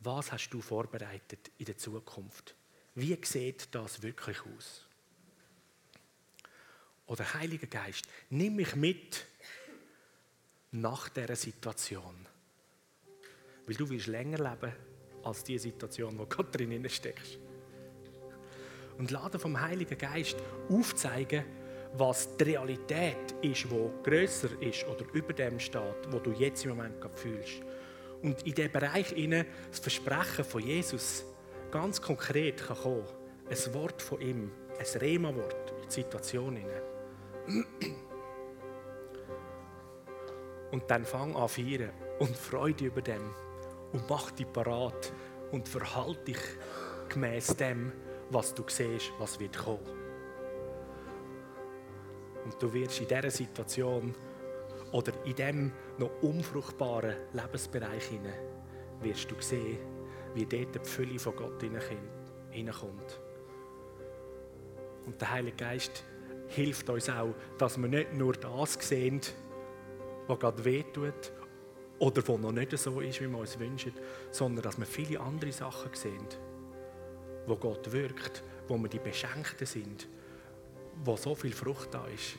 [0.01, 2.57] was hast du vorbereitet in der Zukunft?
[2.95, 4.87] Wie sieht das wirklich aus?
[7.07, 9.25] Oder Heiliger Geist, nimm mich mit
[10.73, 12.27] nach dieser Situation.
[13.67, 14.73] Weil du willst länger leben
[15.23, 17.39] als die Situation, wo Gott drin steckst.
[18.99, 20.37] Und lade vom Heiligen Geist
[20.69, 21.45] aufzeigen,
[21.95, 26.71] was die Realität ist, wo größer ist oder über dem steht, wo du jetzt im
[26.77, 27.63] Moment fühlst.
[28.23, 31.25] Und in diesem Bereich inne das Versprechen von Jesus
[31.73, 33.05] ganz konkret kann kommen.
[33.51, 36.83] Ein Wort von ihm, ein Rema-Wort in die Situation inne.
[40.71, 43.35] Und dann fang an feiern und Freude über dem
[43.93, 45.13] und mach dich parat
[45.51, 46.39] und verhalte dich
[47.09, 47.93] gemäß dem,
[48.31, 49.81] was du siehst, was wird kommen.
[52.45, 54.15] Und du wirst in dieser Situation
[54.93, 58.35] oder in diesem noch unfruchtbaren Lebensbereich hinein,
[59.01, 59.79] wirst du sehen,
[60.35, 63.21] wie dort die Fülle von Gott hineinkommt.
[65.07, 66.05] Und der Heilige Geist
[66.49, 69.21] hilft uns auch, dass wir nicht nur das sehen,
[70.27, 71.33] was gerade wehtut
[71.99, 73.93] oder was noch nicht so ist, wie wir uns wünschen,
[74.31, 76.27] sondern dass wir viele andere Sachen sehen,
[77.47, 80.09] wo Gott wirkt, wo wir die Beschenkten sind,
[81.05, 82.37] wo so viel Frucht da ist.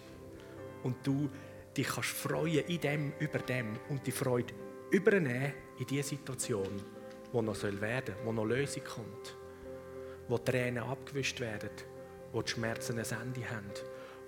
[0.83, 1.29] Und du
[1.75, 4.53] dich kannst freuen in dem, über dem und die Freude
[4.91, 6.69] übernehmen in die Situation,
[7.33, 9.35] wo noch soll werden, wo noch Lösung kommt,
[10.29, 11.71] wo Tränen abgewischt werden,
[12.31, 13.69] wo die Schmerzen ein Ende haben,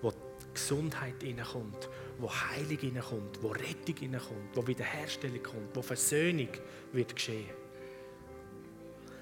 [0.02, 1.88] wo die Gesundheit hineinkommt,
[2.18, 6.50] wo Heilung hineinkommt, wo Rettung hineinkommt, wo Wiederherstellung kommt, wo Versöhnung
[6.92, 7.50] wird geschehen.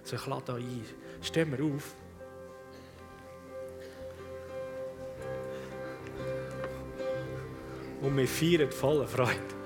[0.04, 0.86] So, ich lade euch ein.
[1.22, 1.96] Stehen wir auf.
[8.02, 9.63] Und wir feiern voller Freude.